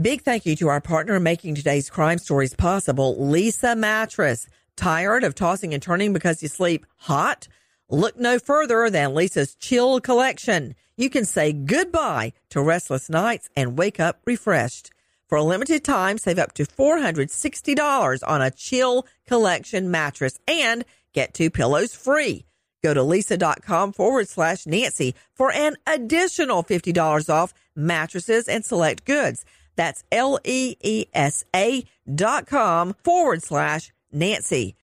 Big 0.00 0.22
thank 0.22 0.46
you 0.46 0.56
to 0.56 0.68
our 0.68 0.80
partner 0.80 1.18
making 1.20 1.54
today's 1.54 1.90
crime 1.90 2.18
stories 2.18 2.54
possible, 2.54 3.16
Leesa 3.16 3.76
Mattress. 3.76 4.46
Tired 4.76 5.24
of 5.24 5.34
tossing 5.34 5.72
and 5.72 5.82
turning 5.82 6.12
because 6.12 6.42
you 6.42 6.48
sleep 6.48 6.84
hot? 6.96 7.48
Look 7.88 8.18
no 8.18 8.38
further 8.38 8.90
than 8.90 9.10
Leesa's 9.10 9.54
Chill 9.54 10.00
Collection. 10.00 10.74
You 10.96 11.08
can 11.08 11.24
say 11.24 11.52
goodbye 11.52 12.32
to 12.50 12.60
restless 12.60 13.08
nights 13.08 13.48
and 13.56 13.78
wake 13.78 14.00
up 14.00 14.20
refreshed. 14.26 14.90
For 15.28 15.38
a 15.38 15.42
limited 15.42 15.82
time, 15.82 16.18
save 16.18 16.38
up 16.38 16.52
to 16.54 16.64
$460 16.64 18.20
on 18.26 18.42
a 18.42 18.50
Chill 18.50 19.06
Collection 19.26 19.90
mattress 19.90 20.38
and 20.46 20.84
get 21.12 21.34
two 21.34 21.50
pillows 21.50 21.94
free. 21.94 22.46
Go 22.82 22.94
to 22.94 23.00
leesa.com 23.00 23.92
forward 23.92 24.28
slash 24.28 24.66
Nancy 24.66 25.14
for 25.34 25.50
an 25.52 25.76
additional 25.86 26.62
$50 26.62 27.28
off 27.28 27.52
mattresses 27.74 28.46
and 28.46 28.64
select 28.64 29.04
goods. 29.04 29.44
That's 29.76 30.02
L 30.10 30.38
E 30.44 30.76
E 30.82 31.06
S 31.14 31.44
A 31.54 31.84
dot 32.12 32.46
com 32.46 32.94
forward 33.04 33.42
slash 33.42 33.92
Nancy. 34.12 34.74